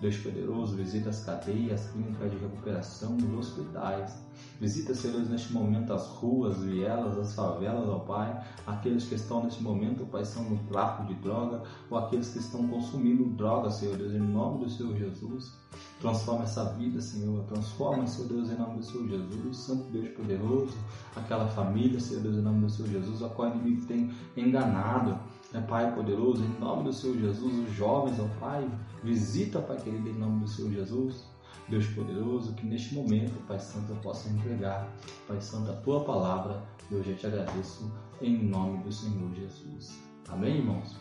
Deus 0.00 0.16
poderoso, 0.16 0.76
visita 0.76 1.10
as 1.10 1.24
cadeias, 1.24 1.82
as 1.82 1.90
clínicas 1.92 2.30
de 2.30 2.38
recuperação, 2.38 3.16
os 3.16 3.48
hospitais. 3.48 4.18
Visita, 4.58 4.94
Senhor 4.94 5.20
neste 5.28 5.52
momento 5.52 5.92
as 5.92 6.06
ruas, 6.06 6.56
as 6.56 6.64
vielas, 6.64 7.18
as 7.18 7.34
favelas, 7.34 7.86
ó 7.86 7.98
Pai. 7.98 8.42
Aqueles 8.66 9.04
que 9.04 9.14
estão 9.14 9.44
neste 9.44 9.62
momento, 9.62 10.06
Pai, 10.06 10.24
são 10.24 10.42
no 10.44 10.56
tráfico 10.64 11.08
de 11.08 11.14
droga, 11.20 11.62
ou 11.90 11.98
aqueles 11.98 12.30
que 12.30 12.38
estão 12.38 12.66
consumindo 12.68 13.24
droga, 13.30 13.70
Senhor 13.70 13.96
Deus, 13.96 14.14
em 14.14 14.20
nome 14.20 14.64
do 14.64 14.70
Senhor 14.70 14.96
Jesus. 14.96 15.52
Transforma 16.00 16.44
essa 16.44 16.64
vida, 16.72 17.00
Senhor. 17.00 17.44
Transforma, 17.44 18.06
Senhor 18.06 18.28
Deus, 18.28 18.50
em 18.50 18.56
nome 18.56 18.78
do 18.78 18.84
Senhor 18.84 19.06
Jesus. 19.06 19.56
Santo 19.58 19.84
Deus 19.90 20.08
poderoso. 20.08 20.74
Aquela 21.14 21.46
família, 21.48 22.00
Senhor 22.00 22.22
Deus, 22.22 22.36
em 22.36 22.42
nome 22.42 22.62
do 22.62 22.70
Senhor 22.70 22.88
Jesus, 22.88 23.22
a 23.22 23.28
qual 23.28 23.50
o 23.50 23.54
inimigo 23.54 23.84
tem 23.84 24.10
enganado. 24.34 25.18
É 25.52 25.60
Pai 25.60 25.94
poderoso, 25.94 26.44
em 26.44 26.60
nome 26.60 26.84
do 26.84 26.92
Senhor 26.92 27.16
Jesus, 27.18 27.68
os 27.68 27.74
jovens, 27.74 28.18
ó 28.20 28.28
Pai, 28.38 28.68
visita, 29.02 29.60
Pai 29.60 29.76
querido, 29.76 30.08
em 30.08 30.14
nome 30.14 30.40
do 30.40 30.48
Senhor 30.48 30.70
Jesus. 30.70 31.28
Deus 31.68 31.86
poderoso, 31.86 32.54
que 32.54 32.66
neste 32.66 32.94
momento, 32.94 33.32
Pai 33.46 33.58
Santo, 33.58 33.92
eu 33.92 33.96
possa 33.96 34.28
entregar, 34.28 34.88
Pai 35.26 35.40
Santo, 35.40 35.70
a 35.70 35.76
tua 35.76 36.04
palavra. 36.04 36.62
Eu 36.90 37.02
já 37.02 37.14
te 37.14 37.26
agradeço 37.26 37.92
em 38.20 38.44
nome 38.44 38.78
do 38.82 38.92
Senhor 38.92 39.32
Jesus. 39.34 40.00
Amém, 40.28 40.58
irmãos? 40.58 40.96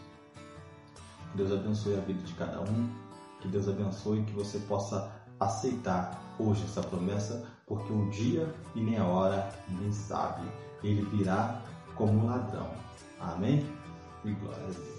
Que 1.31 1.37
Deus 1.37 1.51
abençoe 1.51 1.95
a 1.95 2.01
vida 2.01 2.21
de 2.21 2.33
cada 2.33 2.61
um 2.61 3.09
que 3.39 3.47
Deus 3.47 3.67
abençoe 3.67 4.23
que 4.23 4.33
você 4.33 4.59
possa 4.59 5.11
aceitar 5.39 6.21
hoje 6.37 6.63
essa 6.63 6.81
promessa, 6.81 7.47
porque 7.65 7.91
o 7.91 8.09
dia 8.09 8.53
e 8.75 8.81
nem 8.81 8.97
a 8.97 9.05
hora 9.05 9.49
ninguém 9.69 9.91
sabe. 9.91 10.45
Ele 10.83 11.03
virá 11.05 11.61
como 11.95 12.25
ladrão. 12.25 12.69
Amém? 13.19 13.65
E 14.25 14.31
glória 14.31 14.63
a 14.63 14.67
Deus. 14.67 14.98